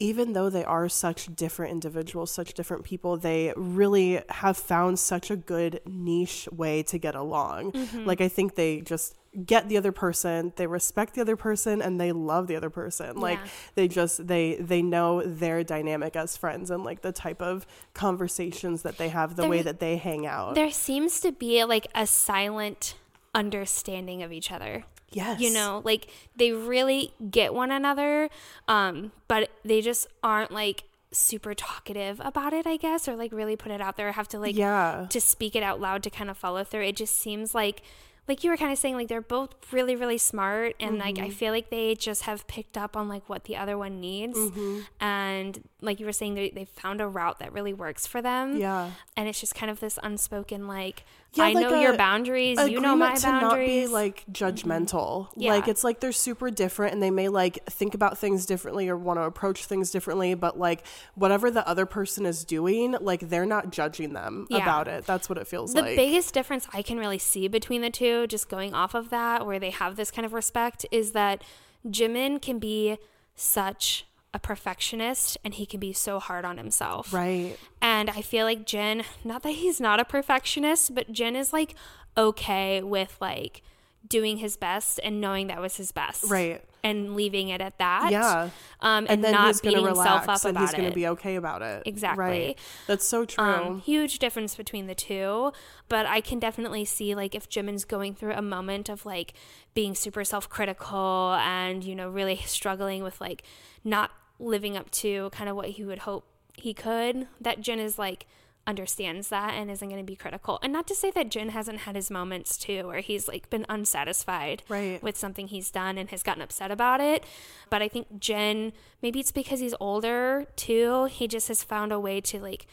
[0.00, 5.30] even though they are such different individuals, such different people, they really have found such
[5.30, 7.72] a good niche way to get along.
[7.72, 8.06] Mm-hmm.
[8.06, 12.00] Like, I think they just get the other person, they respect the other person, and
[12.00, 13.16] they love the other person.
[13.16, 13.50] Like, Yeah.
[13.74, 18.82] they just, they, they know their dynamic as friends and like the type of conversations
[18.82, 20.54] that they have, the way that they hang out.
[20.56, 22.96] There seems to be like a silent
[23.34, 24.84] understanding of each other.
[25.12, 25.40] Yes.
[25.40, 28.28] You know, like they really get one another,
[28.68, 33.56] um, but they just aren't like super talkative about it, I guess, or like really
[33.56, 35.06] put it out there, have to like Yeah.
[35.10, 36.84] to speak it out loud to kind of follow through.
[36.84, 37.82] It just seems like
[38.28, 41.24] like you were kind of saying like they're both really really smart and like Mm-hmm.
[41.24, 44.38] I feel like they just have picked up on like what the other one needs
[44.38, 44.80] Mm-hmm.
[45.00, 48.56] and like you were saying they they found a route that really works for them.
[48.58, 48.92] Yeah.
[49.16, 52.58] And it's just kind of this unspoken like Yeah, I like know your a boundaries,
[52.68, 53.84] you know my to not be boundaries.
[53.84, 53.92] Mm-hmm.
[53.92, 55.28] like judgmental.
[55.36, 55.52] Yeah.
[55.52, 58.96] Like it's like they're super different and they may like think about things differently or
[58.96, 63.46] want to approach things differently, but like whatever the other person is doing, like they're
[63.46, 64.58] not judging them Yeah.
[64.58, 65.06] about it.
[65.06, 65.90] That's what it feels the like.
[65.90, 69.46] The biggest difference I can really see between the two, just going off of that,
[69.46, 71.44] where they have this kind of respect, is that
[71.86, 72.98] Jimin can be
[73.36, 77.12] such a perfectionist and he can be so hard on himself.
[77.12, 77.58] right.
[77.82, 81.74] And I feel like Jin, not that he's not a perfectionist, but Jin is like
[82.16, 83.62] okay with like
[84.06, 86.30] doing his best and knowing that was his best.
[86.30, 86.62] Right.
[86.82, 88.10] And leaving it at that.
[88.10, 88.50] Yeah.
[88.80, 91.06] Um, and, And then not he's beating himself up and about he's going to be
[91.08, 91.82] okay about it.
[91.84, 92.24] Exactly.
[92.24, 92.58] Right.
[92.86, 93.44] That's so true.
[93.44, 95.52] Um, huge difference between the two,
[95.88, 99.34] but I can definitely see like if Jimin's going through a moment of like
[99.74, 103.42] being super self-critical and you know really struggling with like
[103.84, 106.24] not living up to kind of what he would hope
[106.54, 108.26] he could, that Jin is like
[108.66, 110.58] understands that and isn't going to be critical.
[110.62, 113.64] And not to say that Jin hasn't had his moments too where he's like been
[113.68, 115.02] unsatisfied Right.
[115.02, 117.24] with something he's done and has gotten upset about it.
[117.70, 118.72] But I think Jin,
[119.02, 122.66] maybe it's because he's older too, he just has found a way to like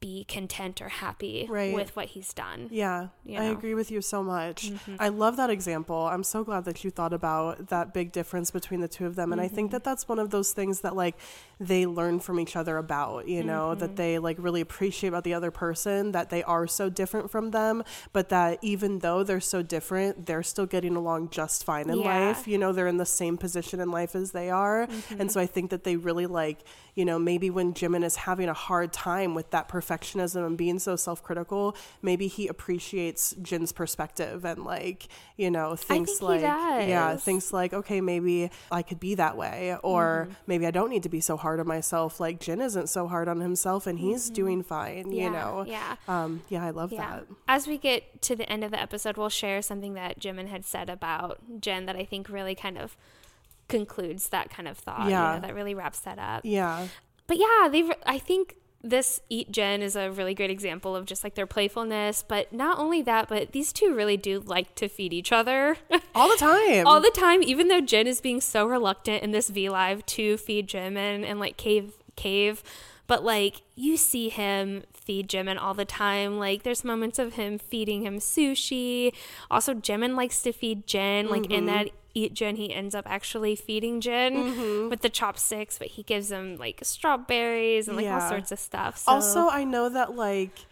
[0.00, 1.74] be content or happy Right.
[1.74, 2.68] with what he's done.
[2.70, 4.70] Yeah, you I agree with you so much.
[4.70, 4.96] Mm-hmm.
[5.00, 6.06] I love that example.
[6.06, 9.32] I'm so glad that you thought about that big difference between the two of them.
[9.32, 9.54] And I Mm-hmm.
[9.56, 11.16] think that that's one of those things that like
[11.60, 13.80] they learn from each other about, you know, Mm-hmm.
[13.80, 17.50] that they like really appreciate about the other person, that they are so different from
[17.50, 21.98] them, but that even though they're so different, they're still getting along just fine in
[21.98, 22.28] Yeah.
[22.28, 22.46] life.
[22.46, 24.86] You know, they're in the same position in life as they are.
[24.86, 25.20] Mm-hmm.
[25.20, 26.60] And so I think that they really like,
[26.94, 30.78] you know, maybe when Jimin is having a hard time with that perfectionism and being
[30.78, 36.40] so self critical, maybe he appreciates Jin's perspective and like, you know, thinks like
[36.88, 39.76] yeah, thinks like, okay, maybe I could be that way.
[39.82, 40.32] Or Mm-hmm.
[40.46, 42.20] maybe I don't need to be so hard on myself.
[42.20, 45.12] Like Jin isn't so hard on himself and he's doing fine, Mm-hmm.
[45.12, 45.64] Yeah, you know.
[45.66, 45.96] yeah.
[46.06, 46.98] Um, yeah, I love Yeah.
[47.20, 47.24] that.
[47.48, 50.64] As we get to the end of the episode, we'll share something that Jimin had
[50.64, 52.96] said about Jin that I think really kind of
[53.68, 55.04] concludes that kind of thought.
[55.06, 55.34] you Yeah.
[55.36, 56.42] know, that really wraps that up.
[56.44, 56.88] Yeah.
[57.26, 57.90] But yeah, they.
[58.06, 62.24] I think this Eat Jin is a really great example of just like their playfulness.
[62.26, 65.76] But not only that, but these two really do like to feed each other.
[66.14, 66.86] All the time.
[66.86, 70.36] all the time, even though Jin is being so reluctant in this V Live to
[70.36, 72.62] feed Jimin and like cave cave.
[73.06, 76.38] But like you see him feed Jimin all the time.
[76.38, 79.12] Like there's moments of him feeding him sushi.
[79.50, 81.28] Also, Jimin likes to feed Jin.
[81.30, 81.52] Like Mm-hmm.
[81.52, 84.88] in that eat Jin, he ends up actually feeding Jin Mm-hmm.
[84.90, 88.98] with the chopsticks, but he gives him like strawberries and like all sorts of stuff.
[88.98, 90.66] So, Also, I know that like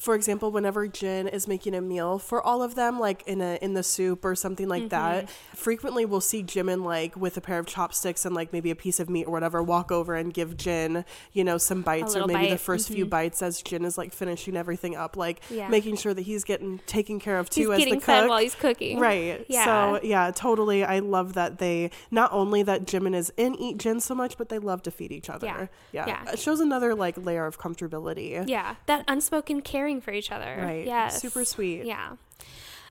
[0.00, 3.58] for example, whenever Jin is making a meal for all of them, like in a
[3.60, 5.56] In the SOOP or something like that, Mm-hmm.
[5.56, 9.00] frequently we'll see Jimin like with a pair of chopsticks and like maybe a piece
[9.00, 12.46] of meat or whatever, walk over and give Jin, you know, some bites or maybe
[12.50, 12.60] the bite.
[12.60, 15.68] 1st few bites as Jin is like finishing everything up, like Yeah.
[15.68, 18.28] making sure that he's getting taken care of too He's as getting the cook.
[18.28, 18.98] while he's cooking.
[19.00, 19.44] Right.
[19.48, 19.64] Yeah.
[19.64, 20.84] So yeah, totally.
[20.84, 24.48] I love that they not only that Jimin is in Eat Jin so much, but
[24.48, 25.46] they love to feed each other.
[25.46, 25.66] Yeah.
[25.92, 26.06] Yeah.
[26.24, 26.32] Yeah.
[26.32, 28.48] It shows another like layer of comfortability.
[28.48, 29.62] Yeah, that unspoken
[30.00, 30.56] for each other.
[30.60, 30.86] Right.
[30.86, 31.20] Yes.
[31.20, 31.84] Super sweet.
[31.84, 32.12] Yeah.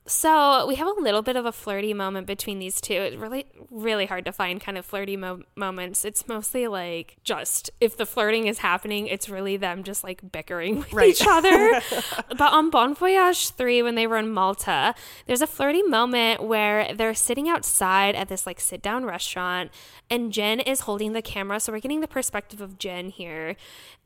[0.08, 2.94] So we have a little bit of a flirty moment between these two.
[2.94, 6.06] It's really, really hard to find kind of flirty mo- moments.
[6.06, 10.78] It's mostly like just if the flirting is happening, it's really them just like bickering
[10.80, 11.10] with Right.
[11.10, 11.82] each other.
[12.30, 16.94] but on Bon Voyage 3, when they were in Malta, there's a flirty moment where
[16.94, 19.72] they're sitting outside at this like sit down restaurant
[20.10, 21.60] and Jin is holding the camera.
[21.60, 23.58] So we're getting the perspective of Jin here.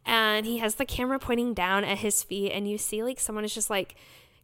[0.03, 3.45] And he has the camera pointing down at his feet, and you see like someone
[3.45, 3.93] is just like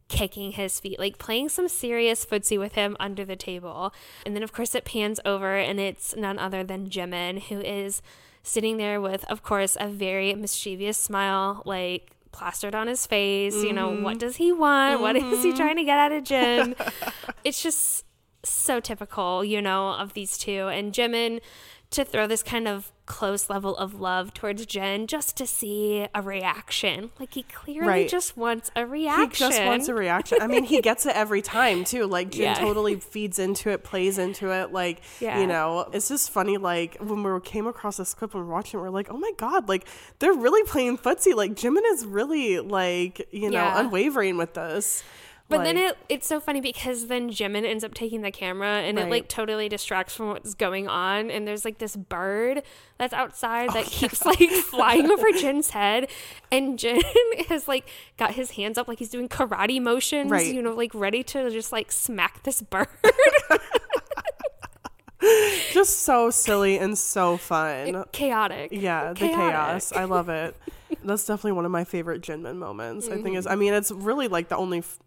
[0.08, 3.92] kicking his feet, like playing some serious footsie with him under the table.
[4.24, 8.02] And then, of course, it pans over, and it's none other than Jimin, who is
[8.42, 13.62] sitting there with, of course, a very mischievous smile, like plastered on his face.
[13.62, 14.02] You know, mm-hmm.
[14.02, 15.00] what does he want?
[15.00, 15.56] What is he mm-hmm.
[15.56, 16.74] trying to get out of Jin?
[17.44, 18.04] it's just
[18.44, 20.68] so typical, you know, of these two.
[20.68, 21.40] And Jimin
[21.90, 26.20] to throw this kind of close level of love towards Jin just to see a
[26.20, 27.10] reaction.
[27.18, 28.08] Like he clearly Right.
[28.08, 29.30] just wants a reaction.
[29.30, 30.36] He just wants a reaction.
[30.42, 32.06] I mean, he gets it every time too.
[32.06, 32.54] Like Jin Yeah.
[32.54, 34.72] totally feeds into it, plays into it.
[34.72, 35.40] Like Yeah.
[35.40, 36.58] you know, it's just funny.
[36.58, 39.32] Like when we came across this clip and we're watching, it, we're like, oh my
[39.38, 39.86] god, like
[40.18, 41.34] they're really playing footsie.
[41.34, 43.80] Like Jimin is really like you know Yeah.
[43.80, 45.02] unwavering with this.
[45.48, 48.98] But then it it's so funny because then Jimin ends up taking the camera and
[48.98, 51.30] it like totally distracts from what's going on.
[51.30, 52.62] And there's like this bird
[52.98, 54.38] that's Oh, outside that keeps like
[54.70, 56.08] flying over Jin's head.
[56.52, 57.00] And Jin
[57.48, 60.54] has like got his hands up like he's doing karate motions, Right.
[60.54, 62.88] you know, like ready to just like smack this bird.
[65.72, 68.04] just so silly and so fun.
[68.12, 68.70] Chaotic.
[68.70, 69.36] Yeah, the Chaotic.
[69.36, 69.92] chaos.
[69.92, 70.54] I love it.
[71.04, 73.08] That's definitely one of my favorite Jinmin moments.
[73.08, 73.46] I think is.
[73.46, 73.60] I mm-hmm.
[73.60, 74.98] mean, it's really like the only f-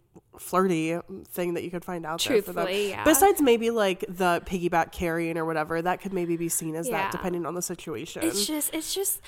[0.41, 0.97] flirty
[1.30, 2.65] thing that you could find out there for them.
[2.65, 3.04] Truthfully, yeah.
[3.04, 7.04] Besides maybe like the piggyback carrying or whatever, that could maybe be seen as Yeah.
[7.04, 8.23] that depending on the situation.
[8.23, 9.21] It's just it's just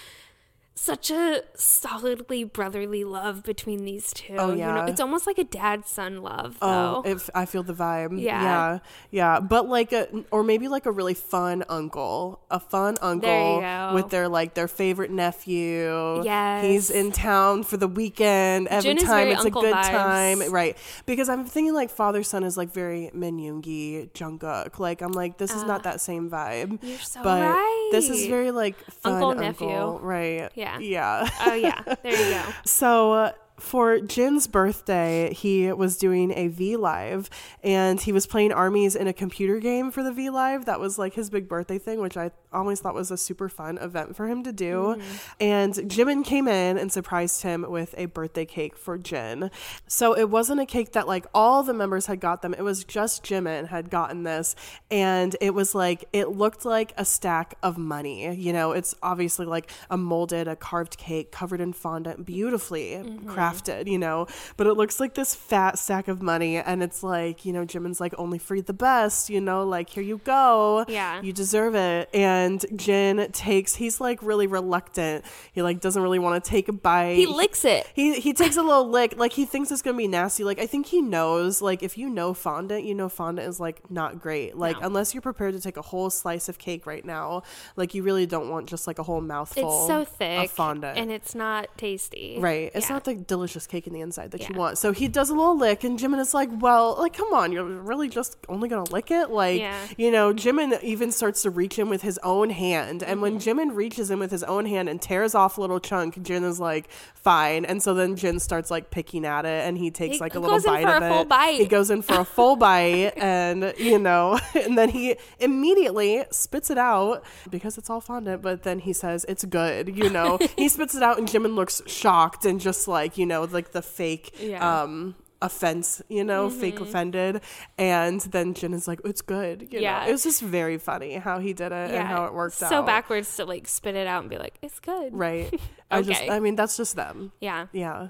[0.76, 4.36] such a solidly brotherly love between these two.
[4.38, 4.88] Oh, You know, yeah.
[4.88, 8.20] it's almost like a dad son love Oh, if I feel the vibe.
[8.20, 8.42] Yeah.
[8.42, 8.80] Yeah.
[9.12, 9.40] Yeah.
[9.40, 12.42] But like a or maybe like a really fun uncle.
[12.50, 13.62] A fun uncle
[13.94, 16.24] with their like their favorite nephew.
[16.24, 16.64] Yes.
[16.66, 18.68] He's in town for the weekend.
[18.68, 19.90] Every is time it's a good vibes.
[19.90, 20.52] time.
[20.52, 20.76] Right.
[21.06, 24.80] Because I'm thinking like father son is like very Minyoongi Jungkook.
[24.80, 26.74] Like I'm like, this is not that same vibe.
[26.84, 27.56] Uh, You're so but
[27.92, 29.68] this is very like fun Uncle, uncle.
[29.68, 30.00] nephew.
[30.06, 30.50] Right.
[30.56, 30.63] Yeah.
[30.80, 31.30] Yeah.
[31.46, 32.44] oh yeah, there you go.
[32.66, 33.32] So uh,
[33.64, 37.30] for Jin's birthday, he was doing a V Live
[37.64, 40.66] and he was playing armies in a computer game for the V Live.
[40.66, 43.78] That was like his big birthday thing, which I always thought was a super fun
[43.78, 44.98] event for him to do.
[44.98, 45.34] Mm.
[45.40, 49.50] And Jimin came in and surprised him with a birthday cake for Jin.
[49.88, 52.54] So it wasn't a cake that like all the members had got them.
[52.54, 54.58] It was just Jimin had gotten this.
[54.92, 58.36] And it was like, it looked like a stack of money.
[58.36, 63.30] You know, it's obviously like a molded, a carved cake covered in fondant, beautifully mm-hmm.
[63.30, 63.53] crafted,
[63.88, 66.58] you know, but it looks like this fat stack of money.
[66.58, 70.04] And it's like, you know, Jimin's like, only free the best, you know, like, here
[70.04, 70.86] you go.
[70.88, 71.22] Yeah.
[71.22, 72.10] You deserve it.
[72.14, 75.26] And Jin takes, he's like really reluctant.
[75.54, 77.16] He like doesn't really want to take a bite.
[77.16, 77.88] He licks it.
[77.94, 80.44] He he takes a little lick, like he thinks it's gonna be nasty.
[80.44, 83.90] Like I think he knows, like if you know fondant, you know fondant is like
[83.92, 84.56] not great.
[84.58, 84.88] Like No.
[84.88, 87.44] unless you're prepared to take a whole slice of cake right now,
[87.76, 89.64] like you really don't want just like a whole mouthful.
[89.80, 90.98] It's so thick of fondant.
[90.98, 92.38] and it's not tasty.
[92.40, 92.72] Right.
[92.74, 92.94] It's Yeah.
[92.96, 94.78] not the delicious cake in the inside that you want.
[94.78, 97.64] So he does a little lick, and Jimin is like, well, like, come on, you're
[97.66, 99.30] really just only to lick it?
[99.30, 99.78] Like, Yeah.
[99.98, 103.04] you know, Jimin even starts to reach in with his own hand.
[103.04, 103.60] And when Mm-hmm.
[103.60, 106.60] Jimin reaches in with his own hand and tears off a little chunk, Jin is
[106.60, 107.66] like, fine.
[107.66, 110.40] And so then Jin starts like picking at it, and he takes He like a
[110.40, 111.10] little goes in bite for of a it.
[111.10, 111.56] full bite.
[111.60, 115.16] He goes in for a full bite, and, you know, and then he
[115.58, 120.10] immediately spits it out because it's all fondant, but then he says, it's good, you
[120.10, 120.38] know.
[120.58, 123.82] he spits it out, and Jimin looks shocked and just like, you know, like the
[123.82, 124.82] fake, Yeah.
[124.84, 127.42] um, offense, you know, fake offended.
[127.78, 129.68] And then Jin is like, it's good.
[129.74, 130.02] You Yeah.
[130.04, 132.66] know, it was just very funny how he did it and how it worked so
[132.68, 132.70] out.
[132.70, 135.14] So backwards to like spit it out and be like, it's good.
[135.14, 135.54] Right.
[135.92, 137.34] I just, I mean, that's just them.
[137.42, 137.68] Yeah.
[137.74, 138.10] Yeah.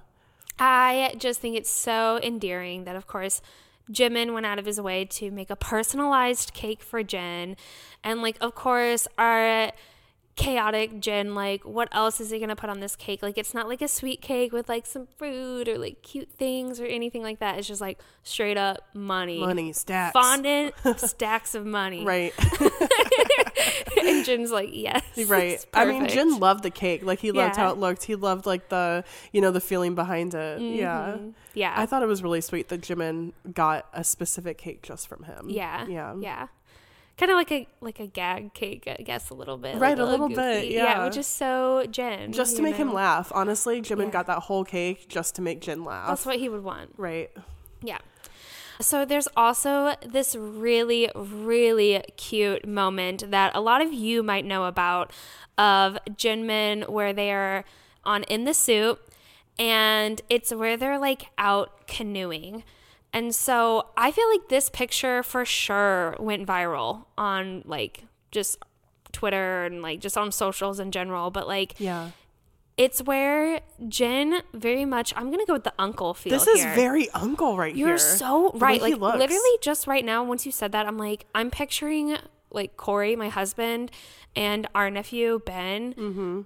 [0.60, 3.42] I just think it's so endearing that, of course,
[3.92, 7.58] Jimin went out of his way to make a personalized cake for Jin.
[8.04, 9.72] And, like, of course, our
[10.36, 11.36] chaotic Jin.
[11.36, 13.22] Like, what else is he gonna put on this cake?
[13.22, 16.80] Like, it's not like a sweet cake with like some fruit or like cute things
[16.80, 17.58] or anything like that.
[17.60, 20.14] It's just like straight up money, Money, stacks.
[20.14, 22.04] fondant, stacks of money.
[22.06, 22.34] Right.
[24.02, 25.64] and Jin's like, yes, right.
[25.74, 26.08] I mean.
[26.08, 27.04] Jin loved the cake.
[27.04, 27.64] Like he loved Yeah.
[27.64, 28.04] how it looked.
[28.04, 30.62] He loved like the you know the feeling behind it.
[30.62, 31.14] Yeah.
[31.18, 31.30] Mm-hmm.
[31.54, 31.74] Yeah.
[31.76, 35.48] I thought it was really sweet that Jimin got a specific cake just from him.
[35.50, 35.86] Yeah.
[35.88, 36.16] Yeah.
[36.20, 36.48] Yeah.
[37.18, 39.76] Kind of like a like a gag cake, I guess, a little bit.
[39.78, 40.74] Right, like a little bit, goofy.
[40.74, 41.06] yeah.
[41.06, 42.32] which is so Jin.
[42.34, 43.32] Just to make him laugh.
[43.36, 44.10] Honestly, Jimin Yeah.
[44.12, 46.08] got that whole cake just to make Jin laugh.
[46.08, 46.92] That's what he would want.
[46.98, 47.30] right.
[47.82, 48.00] Yeah.
[48.82, 54.66] So there's also this really, really cute moment that a lot of you might know
[54.66, 55.12] about
[55.58, 57.64] of Jinmin where they're
[58.04, 59.00] on In the SOOP
[59.60, 62.64] and it's where they're like out canoeing.
[63.14, 68.58] And so I feel like this picture for sure went viral on like just
[69.12, 71.30] Twitter and like just on socials in general.
[71.30, 72.10] But like Yeah.
[72.76, 76.34] it's where Jin very much I'm gonna go with the uncle feel.
[76.34, 76.74] This is here.
[76.74, 77.80] very uncle right now.
[77.80, 77.98] You're here.
[78.00, 78.82] so The way right.
[78.82, 82.18] Like literally just right now, once you said that, I'm like, I'm picturing
[82.50, 83.92] like Corey, my husband,
[84.36, 85.94] and our nephew Ben.
[85.94, 86.42] Mm-hmm.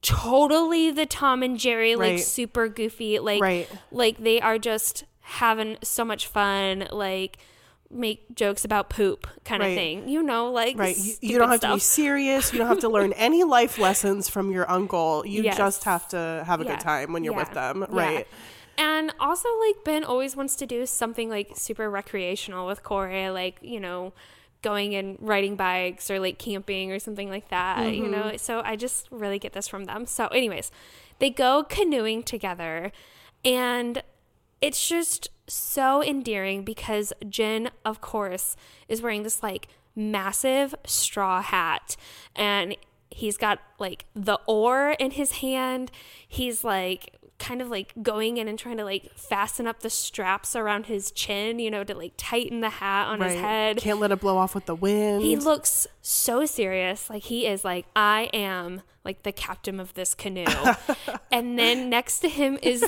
[0.00, 2.20] Totally the Tom and Jerry, like Right.
[2.20, 3.68] super goofy, like Right.
[3.90, 7.38] like they are just having so much fun, like
[7.90, 9.68] make jokes about poop kind Right.
[9.68, 10.08] of thing.
[10.08, 10.96] You know, like Right.
[10.96, 12.52] You, you don't have to be serious.
[12.52, 15.24] You don't have to learn any life lessons from your uncle.
[15.26, 15.56] You Yes.
[15.56, 16.70] just have to have a Yeah.
[16.72, 17.72] good time when you're with Yeah.
[17.72, 17.86] them.
[17.90, 17.96] Yeah.
[17.96, 18.28] Right.
[18.78, 23.56] And also, like, Ben always wants to do something like super recreational with Corey, like,
[23.60, 24.12] you know,
[24.62, 28.24] going and riding bikes or like camping or something like that, you know?
[28.24, 28.36] Mm-hmm.
[28.38, 30.04] So I just really get this from them.
[30.06, 30.70] So, anyways,
[31.20, 32.92] they go canoeing together
[33.44, 34.02] and
[34.60, 38.56] it's just so endearing because Jin, of course,
[38.88, 41.96] is wearing this like massive straw hat
[42.36, 42.76] and
[43.10, 45.90] he's got like the oar in his hand.
[46.26, 50.56] He's like kind of like going in and trying to like fasten up the straps
[50.56, 53.76] around his chin, you know, to like tighten the hat on his head.
[53.78, 55.22] Can't let it blow off with the wind.
[55.22, 57.08] He looks so serious.
[57.08, 60.46] Like he is like, I am like the captain of this canoe.
[61.32, 62.84] and then next to him is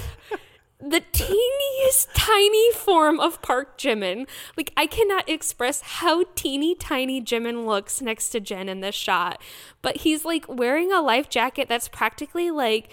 [0.81, 4.27] the teeniest tiny form of Park Jimin.
[4.57, 9.41] Like I cannot express how teeny tiny Jimin looks next to Jin in this shot.
[9.83, 12.91] But he's like wearing a life jacket that's practically like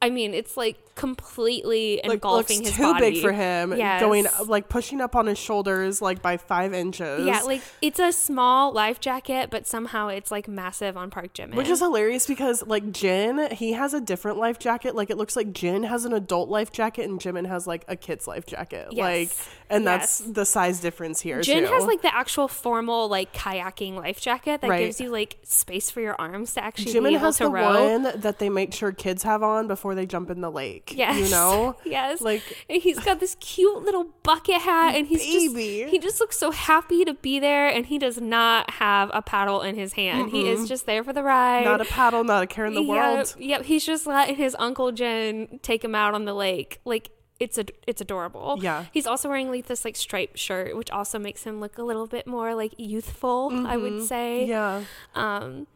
[0.00, 3.10] I mean, it's like completely like engulfing looks his too body.
[3.12, 3.76] big for him.
[3.76, 4.00] Yes.
[4.00, 7.24] Going like pushing up on his shoulders like by five inches.
[7.26, 11.54] Yeah, like it's a small life jacket, but somehow it's like massive on Park Jimin.
[11.54, 14.94] Which is hilarious because like Jin, he has a different life jacket.
[14.96, 17.94] Like it looks like Jin has an adult life jacket and Jimin has like a
[17.96, 18.88] kid's life jacket.
[18.90, 18.98] Yes.
[18.98, 19.30] Like
[19.68, 20.30] and that's Yes.
[20.32, 21.72] the size difference here Jin too.
[21.72, 24.84] has like the actual formal like kayaking life jacket that Right.
[24.86, 27.92] gives you like space for your arms to actually be Jimin has the row.
[27.94, 30.85] one that they make sure kids have on before they jump in the lake.
[30.94, 31.18] Yes.
[31.18, 31.76] You know?
[31.84, 32.20] yes.
[32.20, 35.80] Like and he's got this cute little bucket hat and he's Baby.
[35.82, 39.22] just he just looks so happy to be there and he does not have a
[39.22, 40.30] paddle in his hand.
[40.30, 41.64] He is just there for the ride.
[41.64, 43.34] not a paddle, not a care in the Yep, world.
[43.38, 46.80] Yep, he's just letting his uncle Jin take him out on the lake.
[46.84, 48.58] Like it's a it's adorable.
[48.62, 48.86] Yeah.
[48.92, 52.06] He's also wearing like this like striped shirt, which also makes him look a little
[52.06, 54.42] bit more like youthful, I would say.
[54.48, 54.50] Mm-hmm.
[54.50, 54.82] Yeah.
[55.14, 55.66] Um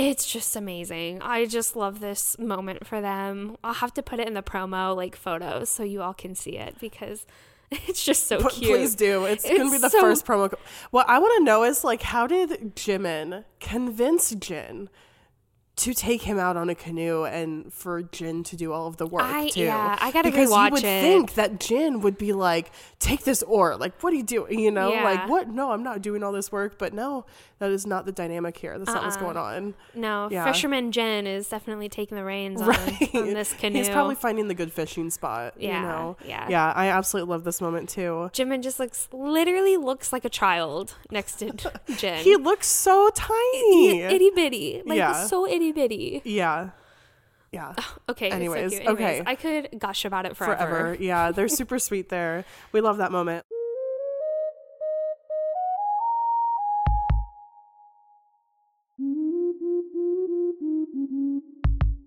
[0.00, 1.20] it's just amazing.
[1.22, 3.56] I just love this moment for them.
[3.62, 6.56] I'll have to put it in the promo like photos so you all can see
[6.56, 7.26] it because
[7.70, 8.70] it's just so cute.
[8.70, 9.24] Please do.
[9.26, 10.52] It's, gonna be the so- first promo.
[10.90, 14.88] What I want to know is like, how did Jimin convince Jin
[15.80, 19.06] to take him out on a canoe and for Jin to do all of the
[19.06, 19.60] work I- too?
[19.60, 21.00] yeah, I gotta because you would it.
[21.02, 23.76] think that Jin would be like, take this oar.
[23.76, 24.58] Like, what are you doing?
[24.58, 25.04] You know, Yeah.
[25.04, 25.48] like what?
[25.48, 26.78] No, I'm not doing all this work.
[26.78, 27.24] But no,
[27.58, 28.78] that is not the dynamic here.
[28.78, 29.24] That's not what's Uh-uh.
[29.24, 29.74] going on.
[29.94, 30.44] No, Yeah.
[30.50, 33.78] Fisherman Jin is definitely taking the reins on, on this canoe.
[33.78, 35.54] He's probably finding the good fishing spot.
[35.58, 36.16] Yeah, You know?
[36.26, 36.46] yeah.
[36.48, 36.72] Yeah.
[36.76, 38.30] I absolutely love this moment too.
[38.32, 41.52] Jimin just looks literally looks like a child next to
[41.96, 42.18] Jin.
[42.22, 44.02] He looks so tiny.
[44.02, 45.24] itty bitty, like Yeah.
[45.26, 46.22] so itty bitty.
[46.24, 46.70] Yeah.
[47.52, 47.74] Yeah.
[48.08, 48.26] Okay.
[48.26, 48.72] it's so Anyways.
[48.72, 49.22] Anyways, okay.
[49.26, 50.66] I could gush about it forever.
[50.66, 50.96] Forever.
[51.00, 51.32] Yeah.
[51.32, 52.44] They're super sweet there.
[52.72, 53.44] We love that moment.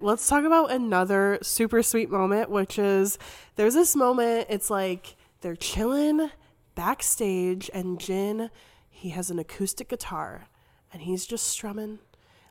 [0.04, 3.18] Let's talk about another super sweet moment, which is
[3.56, 6.30] there's this moment, it's like they're chilling
[6.76, 8.50] backstage, and Jin,
[8.90, 10.50] he has an acoustic guitar,
[10.92, 12.00] and he's just strumming,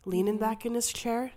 [0.05, 1.33] leaning back in his chair.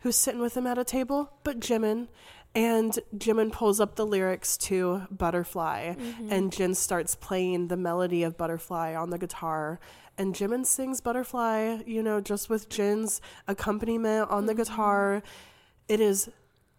[0.00, 1.32] Who's sitting with him at a table?
[1.44, 2.08] But Jimin.
[2.54, 6.32] And Jimin pulls up the lyrics to Butterfly, Mm-hmm.
[6.32, 9.78] and Jin starts playing the melody of Butterfly on the guitar.
[10.16, 14.62] And Jimin sings Butterfly, you know, just with Jin's accompaniment on the Mm-hmm.
[14.62, 15.22] guitar.
[15.88, 16.30] It is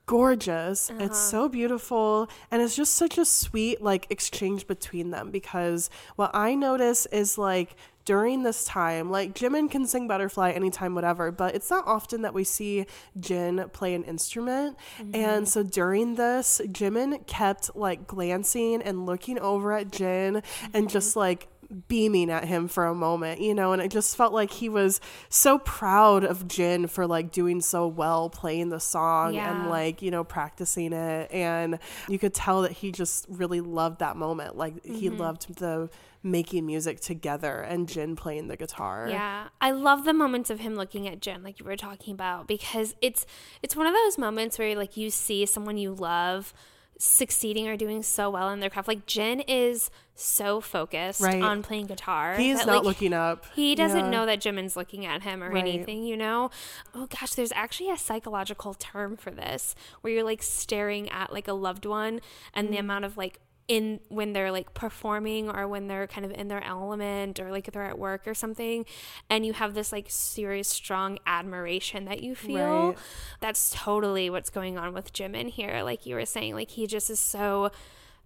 [0.08, 0.90] gorgeous.
[0.90, 1.04] Uh-huh.
[1.04, 2.30] It's so beautiful.
[2.50, 7.38] And it's just such a sweet, like, exchange between them because what I notice is,
[7.38, 7.76] like,
[8.08, 12.34] during this time, like Jimin can sing Butterfly anytime, whatever, but it's not often that
[12.34, 12.86] we see
[13.20, 14.78] Jin play an instrument.
[15.14, 20.42] And so during this, Jimin kept like glancing and looking over at Jin
[20.74, 21.50] and just like
[21.90, 25.02] beaming at him for a moment, you know, and it just felt like he was
[25.28, 29.52] so proud of Jin for like doing so well playing the song Yeah.
[29.52, 31.30] and like, you know, practicing it.
[31.30, 31.78] And
[32.08, 34.56] you could tell that he just really loved that moment.
[34.56, 35.18] Like he Mm-hmm.
[35.20, 35.90] loved the
[36.24, 39.08] making music together and Jin playing the guitar.
[39.10, 42.48] Yeah, I love the moments of him looking at Jin like you were talking about,
[42.48, 43.26] because it's
[43.62, 46.54] it's one of those moments where like you see someone you love
[47.00, 48.88] succeeding or doing so well in their craft.
[48.88, 51.44] Like Jin is so focused Right.
[51.44, 52.36] on playing guitar.
[52.36, 53.46] He's that, not like, looking up.
[53.54, 54.10] He doesn't Yeah.
[54.10, 55.60] know that Jimin's looking at him or Right.
[55.60, 56.50] anything, you know?
[56.96, 61.48] Oh gosh, there's actually a psychological term for this where you're like staring at like
[61.48, 62.20] a loved one
[62.56, 62.72] and Mm.
[62.72, 66.48] the amount of like in when they're like performing or when they're kind of in
[66.48, 68.86] their element or like they're at work or something
[69.30, 72.56] and you have this like serious strong admiration that you feel
[72.90, 72.98] Right.
[73.42, 77.10] that's totally what's going on with Jimin here like you were saying like he just
[77.10, 77.72] is so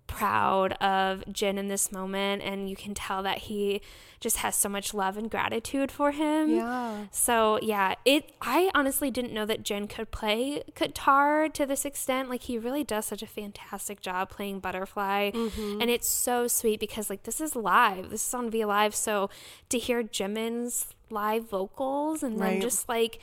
[0.08, 3.82] proud of Jin in this moment and you can tell that he
[4.20, 6.52] just has so much love and gratitude for him.
[6.52, 7.06] Yeah.
[7.12, 12.30] So yeah, it I honestly didn't know that Jin could play guitar to this extent.
[12.30, 15.32] Like he really does such a fantastic job playing Butterfly.
[15.32, 15.82] Mm-hmm.
[15.82, 18.10] And it's so sweet because like this is live.
[18.10, 18.93] This is on V Live.
[18.93, 19.30] So
[19.70, 23.20] to hear Jimin's live vocals and then just like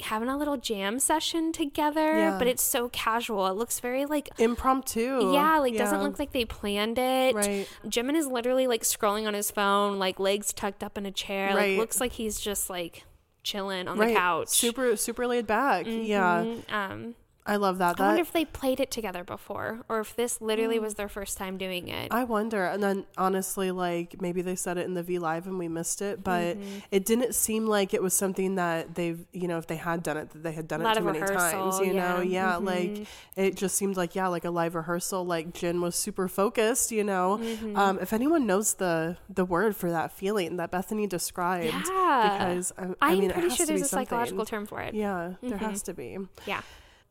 [0.00, 2.38] having a little jam session together, Yeah.
[2.38, 3.46] but it's so casual.
[3.48, 5.32] It looks very like Impromptu.
[5.32, 7.34] yeah, like doesn't look like they planned it.
[7.34, 7.68] Right.
[7.84, 11.48] Jimin is literally like scrolling on his phone, like legs tucked up in a chair.
[11.54, 11.70] Right.
[11.70, 13.04] Like looks like he's just like
[13.42, 14.08] chilling on right.
[14.08, 14.48] the couch.
[14.48, 15.86] Super, super laid back.
[15.86, 16.44] Yeah.
[16.44, 16.72] Mhm.
[16.72, 17.14] Um,
[17.48, 17.98] I love that.
[18.00, 21.38] I wonder if they played it together before, or if this literally was their first
[21.38, 22.10] time doing it.
[22.10, 22.14] Mm.
[22.14, 22.64] I wonder.
[22.66, 26.02] And then honestly, like maybe they said it in the V Live and we missed
[26.02, 26.78] it, but Mm-hmm.
[26.90, 30.16] it didn't seem like it was something that they've, you know, if they had done
[30.18, 31.78] it, that they had done it too many times.
[31.80, 32.52] You know, yeah.
[32.52, 32.56] yeah.
[32.56, 35.24] Like it just seemed like yeah, like a live rehearsal.
[35.24, 36.92] Like Jin was super focused.
[36.92, 37.76] You know, Mm-hmm.
[37.76, 42.38] um, if anyone knows the the word for that feeling that Bethany described, Yeah.
[42.38, 44.94] because I, I I'm mean, pretty sure there's a psychological term for it.
[44.94, 46.18] Yeah, there has to be.
[46.46, 46.60] Yeah.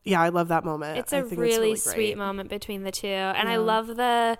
[0.04, 0.98] Yeah, I love that moment.
[0.98, 4.38] It's a really, really sweet moment between the two, and I love the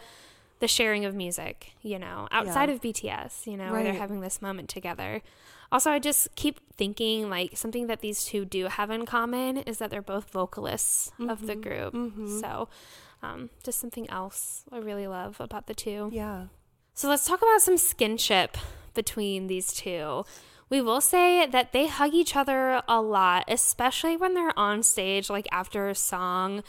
[0.61, 1.73] the sharing of music.
[1.83, 2.75] You know, outside Yeah.
[2.77, 5.23] of BTS, you know, where they're having this moment together.
[5.71, 9.79] Also, I just keep thinking like something that these two do have in common is
[9.79, 11.95] that they're both vocalists of the group.
[12.41, 12.69] So,
[13.23, 16.09] um, just something else I really love about the two.
[16.13, 16.47] Yeah.
[16.95, 18.55] So let's talk about some skinship
[18.95, 20.25] between these two.
[20.71, 25.31] We will say that they hug each other a lot, especially when they're on stage,
[25.31, 26.63] like after a song.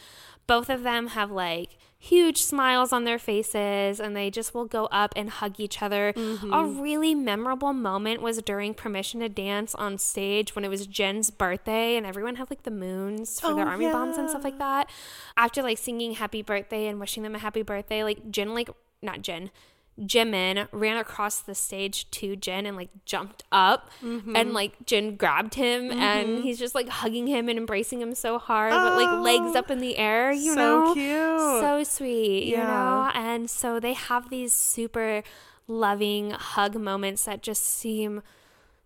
[0.47, 4.86] Both of them have like huge smiles on their faces and they just will go
[4.86, 6.10] up and hug each other.
[6.10, 6.82] A mm-hmm.
[6.82, 11.97] really memorable moment was during Permission to Dance on stage when it was Jin's birthday
[11.97, 14.89] and everyone had like the moons for their Oh, army bombs and stuff like that.
[15.36, 18.70] After like singing happy birthday and wishing them a happy birthday, like Jin like
[19.02, 19.52] not Jin.
[20.00, 24.36] Jimin ran across the stage to Jin and like jumped up Mm-hmm.
[24.36, 28.38] and like Jin grabbed him and he's just like hugging him and embracing him so
[28.39, 30.88] hard but like legs up in the air, you so know.
[30.88, 31.62] So cute.
[31.62, 33.12] So sweet, you know?
[33.14, 35.24] And so they have these super
[35.68, 38.22] loving hug moments that just seem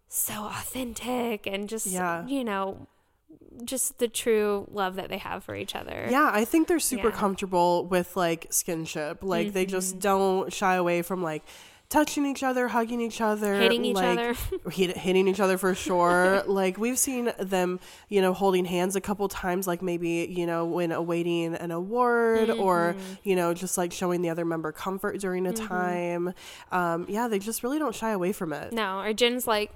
[0.10, 2.26] so authentic and just Yeah.
[2.28, 2.88] you know
[3.66, 6.08] just the true love that they have for each other.
[6.10, 7.10] Yeah, I think they're super Yeah.
[7.12, 7.20] Mm-hmm.
[7.20, 9.18] comfortable with like skinship.
[9.22, 11.44] Like they just don't shy away from like
[11.90, 14.36] touching each other, hugging each other, Hitting each like, other.
[14.72, 16.42] hit, hitting each other for sure.
[16.48, 17.80] like we've seen them,
[18.10, 22.50] you know, holding hands a couple times, like maybe you know when awaiting an award
[22.50, 23.30] or Mm-hmm.
[23.30, 26.34] you know just like showing the other member comfort during a time.
[26.72, 28.74] Um, yeah, they just really don't shy away from it.
[28.74, 29.72] No, or Jin's like,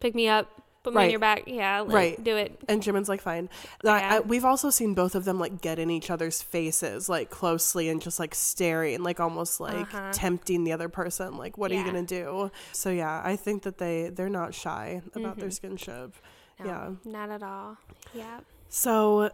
[0.00, 0.62] pick me up,
[0.94, 1.10] on Right.
[1.10, 1.44] your back.
[1.46, 2.24] Yeah, like, Right.
[2.24, 2.58] do it.
[2.68, 3.48] And Jimin's like, fine.
[3.84, 4.14] I- Yeah.
[4.16, 7.88] I, we've also seen both of them like get in each other's faces like closely
[7.88, 10.10] and just like staring, like almost like Uh-huh.
[10.12, 11.36] tempting the other person.
[11.36, 12.50] Like, what are you gonna do?
[12.72, 16.12] So yeah, I think that they they're not shy about their skinship.
[16.58, 16.64] Mm-hmm.
[16.66, 17.10] No, Yeah.
[17.10, 17.76] Not at all.
[18.14, 18.40] Yeah.
[18.68, 19.30] So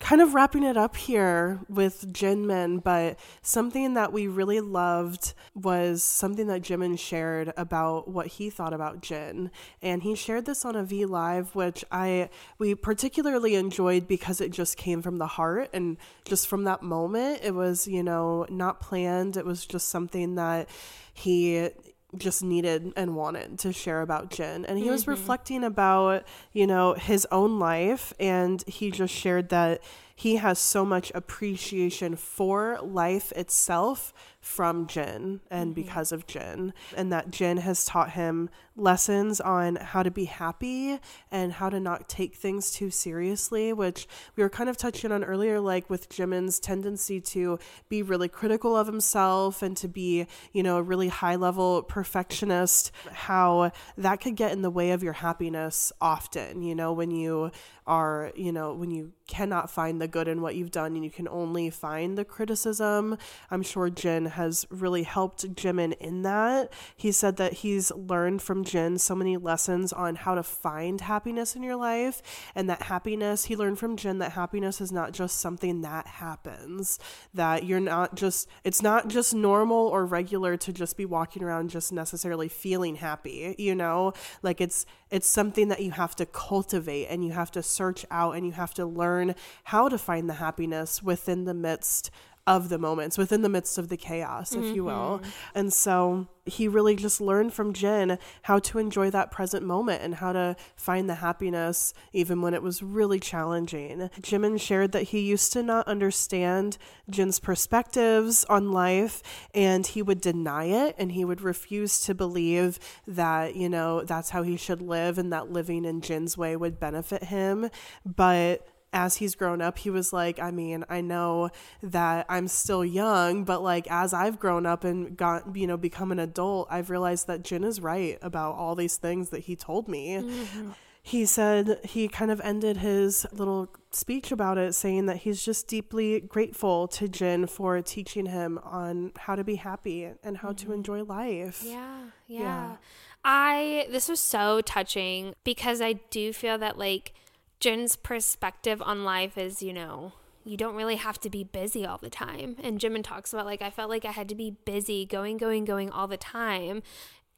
[0.00, 6.02] kind of wrapping it up here with Jinmin, but something that we really loved was
[6.02, 9.50] something that Jimin shared about what he thought about Jin.
[9.82, 14.50] And he shared this on a V Live, which I we particularly enjoyed because it
[14.50, 17.40] just came from the heart and just from that moment.
[17.44, 19.36] It was, you know, not planned.
[19.36, 20.68] It was just something that
[21.12, 21.68] he
[22.16, 24.64] just needed and wanted to share about Jin.
[24.64, 24.92] And he mm-hmm.
[24.92, 28.12] was reflecting about, you know, his own life.
[28.18, 29.82] And he just shared that
[30.14, 35.82] he has so much appreciation for life itself from Jin and mm-hmm.
[35.82, 36.72] because of Jin.
[36.96, 40.98] And that Jin has taught him lessons on how to be happy
[41.30, 45.22] and how to not take things too seriously, which we were kind of touching on
[45.22, 50.62] earlier, like with Jimin's tendency to be really critical of himself and to be, you
[50.62, 55.12] know, a really high level perfectionist, how that could get in the way of your
[55.12, 57.50] happiness often, you know, when you
[57.86, 61.10] are, you know, when you cannot find the good in what you've done and you
[61.10, 63.18] can only find the criticism.
[63.50, 66.72] I'm sure Jin has really helped Jimin in that.
[66.96, 71.56] He said that he's learned from Jin so many lessons on how to find happiness
[71.56, 72.22] in your life
[72.54, 76.98] and that happiness, he learned from Jin that happiness is not just something that happens,
[77.34, 81.70] that you're not just, it's not just normal or regular to just be walking around
[81.70, 84.12] just necessarily feeling happy, you know?
[84.42, 88.36] Like it's, it's something that you have to cultivate and you have to search out
[88.36, 92.10] and you have to learn how to find the happiness within the midst
[92.46, 94.74] of the moments, within the midst of the chaos, if mm-hmm.
[94.74, 95.20] you will.
[95.22, 95.30] Mm-hmm.
[95.54, 100.16] And so he really just learned from Jin how to enjoy that present moment and
[100.16, 104.10] how to find the happiness even when it was really challenging.
[104.20, 106.78] Jimin shared that he used to not understand
[107.08, 109.22] Jin's perspectives on life
[109.54, 114.30] and he would deny it and he would refuse to believe that, you know, that's
[114.30, 117.70] how he should live and that living in Jin's way would benefit him.
[118.04, 121.50] But as he's grown up, he was like, I mean, I know
[121.82, 126.12] that I'm still young, but like as I've grown up and got, you know, become
[126.12, 129.88] an adult, I've realized that Jin is right about all these things that he told
[129.88, 130.16] me.
[130.16, 130.70] Mm-hmm.
[131.02, 135.66] He said he kind of ended his little speech about it saying that he's just
[135.66, 140.68] deeply grateful to Jin for teaching him on how to be happy and how mm-hmm.
[140.68, 141.62] to enjoy life.
[141.64, 142.40] Yeah, yeah.
[142.40, 142.76] Yeah.
[143.24, 147.12] I this was so touching because I do feel that like
[147.60, 151.98] Jin's perspective on life is, you know, you don't really have to be busy all
[151.98, 152.56] the time.
[152.62, 155.64] And Jimin talks about like I felt like I had to be busy, going, going,
[155.64, 156.82] going all the time.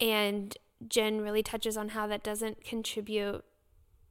[0.01, 0.57] And
[0.89, 3.45] Jin really touches on how that doesn't contribute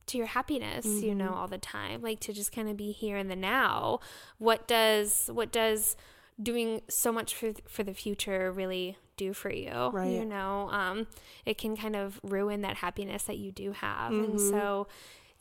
[0.08, 1.06] to your happiness, mm-hmm.
[1.06, 2.02] you know, all the time.
[2.02, 4.00] Like to just kind of be here in the now.
[4.38, 5.96] What does what does
[6.42, 9.90] doing so much for for the future really do for you?
[9.94, 10.12] Right.
[10.12, 11.08] You know, um,
[11.46, 14.12] it can kind of ruin that happiness that you do have.
[14.12, 14.32] Mm-hmm.
[14.32, 14.88] And so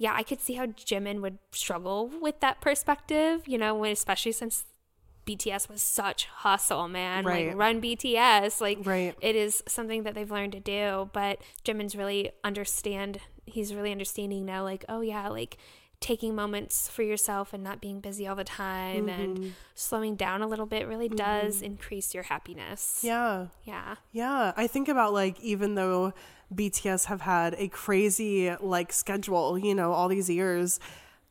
[0.00, 4.32] yeah, I could see how Jimin would struggle with that perspective, you know, when, especially
[4.32, 4.64] since
[5.26, 7.26] BTS was such hustle, man.
[7.26, 7.48] Right.
[7.48, 8.62] Like run BTS.
[8.62, 9.14] Like right.
[9.20, 11.10] it is something that they've learned to do.
[11.12, 15.58] But Jimin's really understand he's really understanding now, like, oh yeah, like
[16.00, 19.20] taking moments for yourself and not being busy all the time mm-hmm.
[19.20, 21.16] and slowing down a little bit really mm-hmm.
[21.16, 23.00] does increase your happiness.
[23.02, 23.48] Yeah.
[23.64, 23.96] Yeah.
[24.12, 24.54] Yeah.
[24.56, 26.14] I think about like even though
[26.54, 30.80] BTS have had a crazy like schedule, you know, all these years.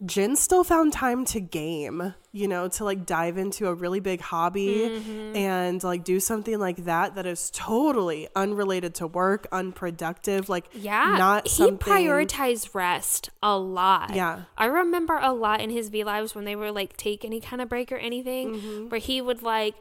[0.05, 4.21] Jin still found time to game, you know, to like dive into a really big
[4.21, 5.35] hobby mm-hmm.
[5.35, 11.15] and like do something like that that is totally unrelated to work, unproductive, like yeah,
[11.17, 11.93] not something.
[11.93, 14.15] He prioritized rest a lot.
[14.15, 17.41] Yeah, I remember a lot in his V lives when they were like take any
[17.41, 18.87] kind of break or anything, mm-hmm.
[18.87, 19.75] where he would like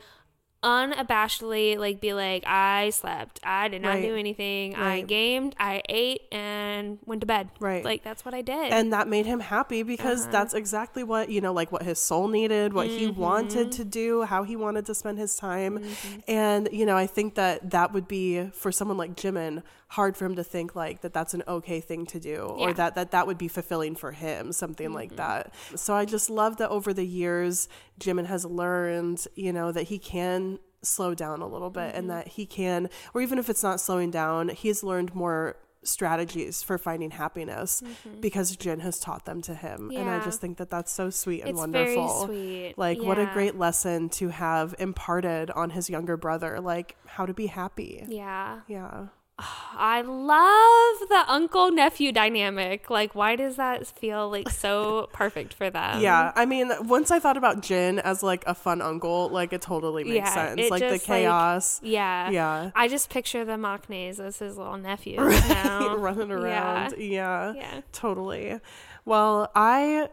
[0.62, 4.02] unabashedly like be like i slept i did not right.
[4.02, 4.82] do anything right.
[4.82, 8.92] i gamed i ate and went to bed right like that's what i did and
[8.92, 10.32] that made him happy because uh-huh.
[10.32, 12.98] that's exactly what you know like what his soul needed what mm-hmm.
[12.98, 16.18] he wanted to do how he wanted to spend his time mm-hmm.
[16.26, 20.26] and you know i think that that would be for someone like jimin hard for
[20.26, 22.66] him to think like that that's an okay thing to do yeah.
[22.66, 24.96] or that that that would be fulfilling for him something mm-hmm.
[24.96, 29.72] like that so i just love that over the years jimin has learned you know
[29.72, 30.57] that he can
[30.88, 31.98] slow down a little bit mm-hmm.
[31.98, 36.62] and that he can or even if it's not slowing down he's learned more strategies
[36.62, 38.20] for finding happiness mm-hmm.
[38.20, 39.90] because Jin has taught them to him.
[39.92, 40.00] Yeah.
[40.00, 42.26] And I just think that that's so sweet and it's wonderful.
[42.26, 42.74] Very sweet.
[42.76, 43.04] Like, yeah.
[43.04, 47.46] what a great lesson to have imparted on his younger brother, like how to be
[47.46, 48.04] happy.
[48.08, 48.60] Yeah.
[48.68, 49.06] Yeah.
[49.80, 52.90] I love the uncle nephew dynamic.
[52.90, 56.00] Like, why does that feel like so perfect for them?
[56.00, 59.62] Yeah, I mean, once I thought about Jin as like a fun uncle, like it
[59.62, 60.70] totally makes yeah, sense.
[60.70, 61.80] Like the chaos.
[61.82, 62.70] Like, yeah, yeah.
[62.74, 65.94] I just picture the maknaes as his little nephew right?
[65.98, 66.94] running around.
[66.98, 67.52] Yeah.
[67.52, 68.60] yeah, yeah, totally.
[69.04, 70.08] Well, I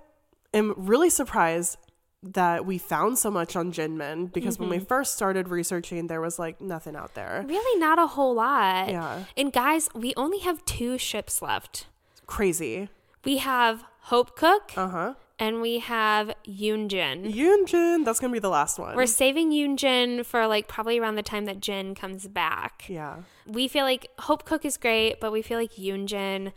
[0.54, 1.78] am really surprised
[2.34, 4.86] that we found so much on Jinmin because when we Mm-hmm.
[4.86, 7.44] first started researching, there was like nothing out there.
[7.48, 8.90] Really, not a whole lot.
[8.90, 9.24] Yeah.
[9.38, 11.88] And guys, we only have two ships left.
[12.26, 12.90] Crazy.
[13.24, 15.14] We have Hopekook Uh huh.
[15.38, 17.34] and we have Yoonjin.
[17.34, 18.96] Yoonjin, that's gonna be the last one.
[18.96, 22.86] We're saving Yoonjin for like probably around the time that Jin comes back.
[22.88, 23.18] yeah.
[23.48, 26.52] We feel like Hopekook is great, but we feel like Yoonjin,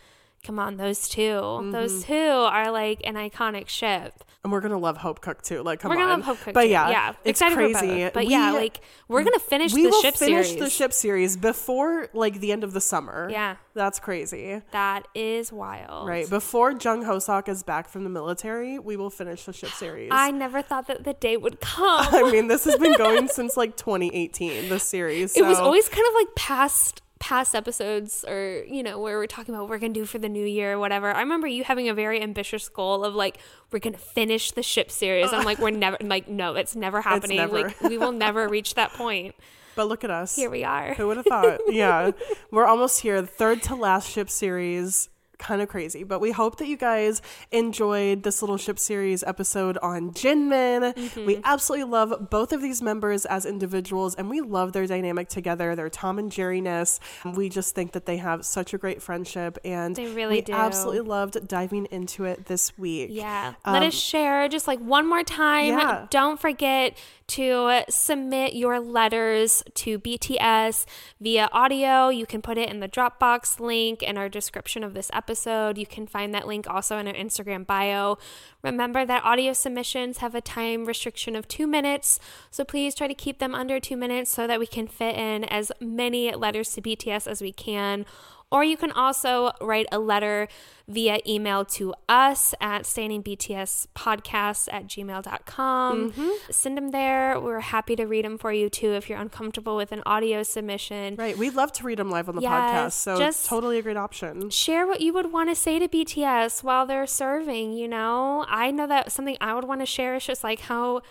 [0.48, 1.70] come on, those 2 Mm-hmm.
[1.72, 4.24] Those two are like an iconic ship.
[4.42, 5.62] And we're gonna love Hopekook too.
[5.62, 6.08] Like, come we're on.
[6.20, 6.54] gonna love Hopekook.
[6.54, 6.68] But too.
[6.70, 8.04] yeah, yeah, it's excited crazy.
[8.04, 8.12] both.
[8.14, 10.62] But yeah, like we're gonna finish we the will ship finish series.
[10.62, 13.28] the ship series before like the end of the summer.
[13.30, 13.56] Yeah.
[13.74, 14.62] that's crazy.
[14.70, 16.08] That is wild.
[16.08, 20.08] Right before Jung Hoseok is back from the military, we will finish the ship series.
[20.14, 22.06] I never thought that the day would come.
[22.14, 24.68] I mean, this has been going since like 2018.
[24.70, 25.36] This series.
[25.36, 29.54] it was always kind of like past past episodes or you know where we're talking
[29.54, 31.88] about what we're gonna do for the new year or whatever i remember you having
[31.88, 33.38] a very ambitious goal of like
[33.72, 37.38] we're gonna finish the ship series i'm like we're never like no it's never happening
[37.38, 37.62] never.
[37.62, 39.34] like we will never reach that point
[39.74, 40.34] But look at us.
[40.34, 41.60] here we are Who would have thought?
[41.68, 42.10] yeah,
[42.50, 43.24] we're almost here.
[43.24, 45.08] Third to last ship series.
[45.38, 47.22] Kind of crazy, but we hope that you guys
[47.52, 50.92] enjoyed this little ship series episode on Jinmin.
[50.94, 51.26] Mm-hmm.
[51.26, 55.76] We absolutely love both of these members as individuals, and we love their dynamic together,
[55.76, 56.98] their Tom and Jerry ness.
[57.36, 60.54] We just think that they have such a great friendship, and They really we do.
[60.54, 63.10] absolutely loved diving into it this week.
[63.12, 63.54] Yeah.
[63.64, 65.78] Let Um, us share just like one more time.
[65.78, 66.06] Yeah.
[66.10, 66.98] Don't forget
[67.28, 70.86] to submit your letters to BTS
[71.20, 72.08] via audio.
[72.08, 75.78] You can put it in the Dropbox link in our description of this episode.
[75.78, 78.18] You can find that link also in our Instagram bio.
[78.62, 82.18] Remember that audio submissions have a time restriction of two minutes,
[82.50, 85.44] so please try to keep them under two minutes so that we can fit in
[85.44, 88.04] as many letters to BTS as we can.
[88.50, 90.48] Or you can also write a letter
[90.88, 96.12] via email to us at stanningbtspodcast at gmail.com.
[96.12, 96.28] Mm-hmm.
[96.50, 97.38] Send them there.
[97.38, 101.16] We're happy to read them for you too if you're uncomfortable with an audio submission.
[101.16, 103.82] Right, we'd love to read them live on the Yes, podcast, so just- totally a
[103.82, 104.48] great option.
[104.50, 108.44] Share what you would want to say to BTS while they're serving, you know?
[108.48, 111.02] I know that something I would want to share is just like how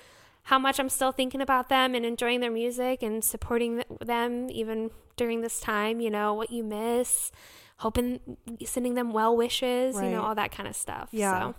[0.48, 4.92] how much I'm still thinking about them and enjoying their music and supporting them even
[5.18, 7.34] during this time, you know, what you miss,
[7.80, 8.22] hoping
[8.64, 11.10] sending them well wishes, you know, all that kind of stuff.
[11.12, 11.52] Yeah.
[11.52, 11.56] So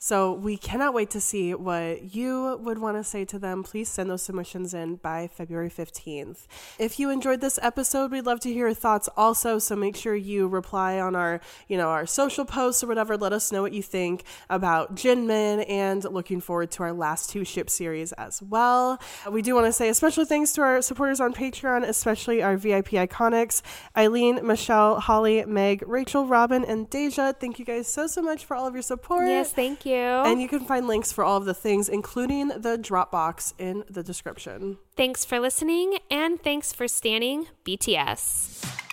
[0.00, 3.64] So we cannot wait to see what you would want to say to them.
[3.64, 6.46] Please send those submissions in by February 15th.
[6.78, 9.58] If you enjoyed this episode, we'd love to hear your thoughts also.
[9.58, 13.16] So make sure you reply on our, you know, our social posts or whatever.
[13.16, 17.44] Let us know what you think about Jinmin and looking forward to our last two
[17.44, 19.00] ship series as well.
[19.28, 22.56] We do want to say a special thanks to our supporters on Patreon, especially our
[22.56, 23.62] VIP iconics,
[23.96, 27.32] Eileen, Michelle, Holly, Meg, Rachel, Robin, and Deja.
[27.32, 29.26] Thank you guys so, so much for all of your support.
[29.26, 29.96] yes, thank you.
[29.96, 34.02] And you can find links for all of the things, including the Dropbox, in the
[34.02, 34.78] description.
[34.96, 38.87] thanks for listening and thanks for stanning BTS.